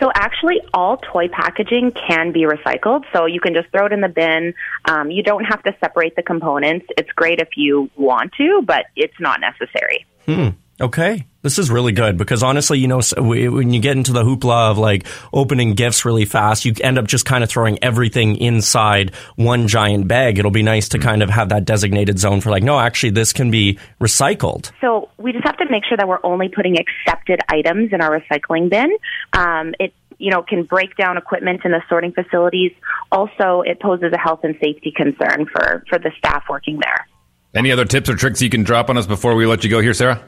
[0.00, 3.04] So actually, all toy packaging can be recycled.
[3.12, 4.54] So you can just throw it in the bin.
[4.86, 6.86] Um, you don't have to separate the components.
[6.96, 10.06] It's great if you want to, but it's not necessary.
[10.26, 10.48] Hmm.
[10.80, 11.26] Okay.
[11.42, 14.78] This is really good because honestly, you know, when you get into the hoopla of
[14.78, 19.68] like opening gifts really fast, you end up just kind of throwing everything inside one
[19.68, 20.38] giant bag.
[20.38, 23.32] It'll be nice to kind of have that designated zone for like, no, actually, this
[23.32, 24.72] can be recycled.
[24.80, 28.18] So we just have to make sure that we're only putting accepted items in our
[28.18, 28.90] recycling bin.
[29.34, 32.72] Um, it you know can break down equipment in the sorting facilities.
[33.12, 37.06] Also, it poses a health and safety concern for for the staff working there.
[37.54, 39.80] Any other tips or tricks you can drop on us before we let you go
[39.80, 40.22] here, Sarah?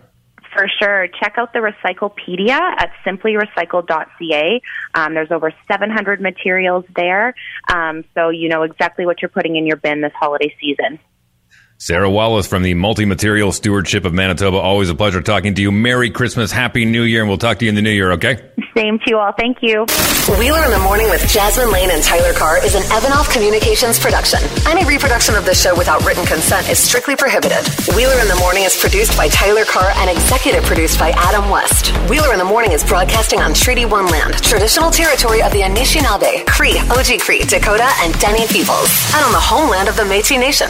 [0.57, 1.07] For sure.
[1.23, 4.63] Check out the Recyclepedia at simplyrecycle.ca.
[4.95, 7.35] Um, there's over 700 materials there,
[7.69, 10.99] um, so you know exactly what you're putting in your bin this holiday season.
[11.79, 14.57] Sarah Wallace from the Multi Material Stewardship of Manitoba.
[14.57, 15.71] Always a pleasure talking to you.
[15.71, 18.41] Merry Christmas, Happy New Year, and we'll talk to you in the new year, okay?
[18.75, 19.33] Same to you all.
[19.39, 19.85] Thank you.
[20.39, 24.41] Wheeler in the Morning with Jasmine Lane and Tyler Carr is an Evanov Communications production.
[24.67, 27.61] Any reproduction of this show without written consent is strictly prohibited.
[27.95, 31.93] Wheeler in the Morning is produced by Tyler Carr and executive produced by Adam West.
[32.09, 36.47] Wheeler in the Morning is broadcasting on Treaty One land, traditional territory of the Anishinaabe,
[36.47, 40.69] Cree, Oji Cree, Dakota, and Dene peoples, and on the homeland of the Métis Nation.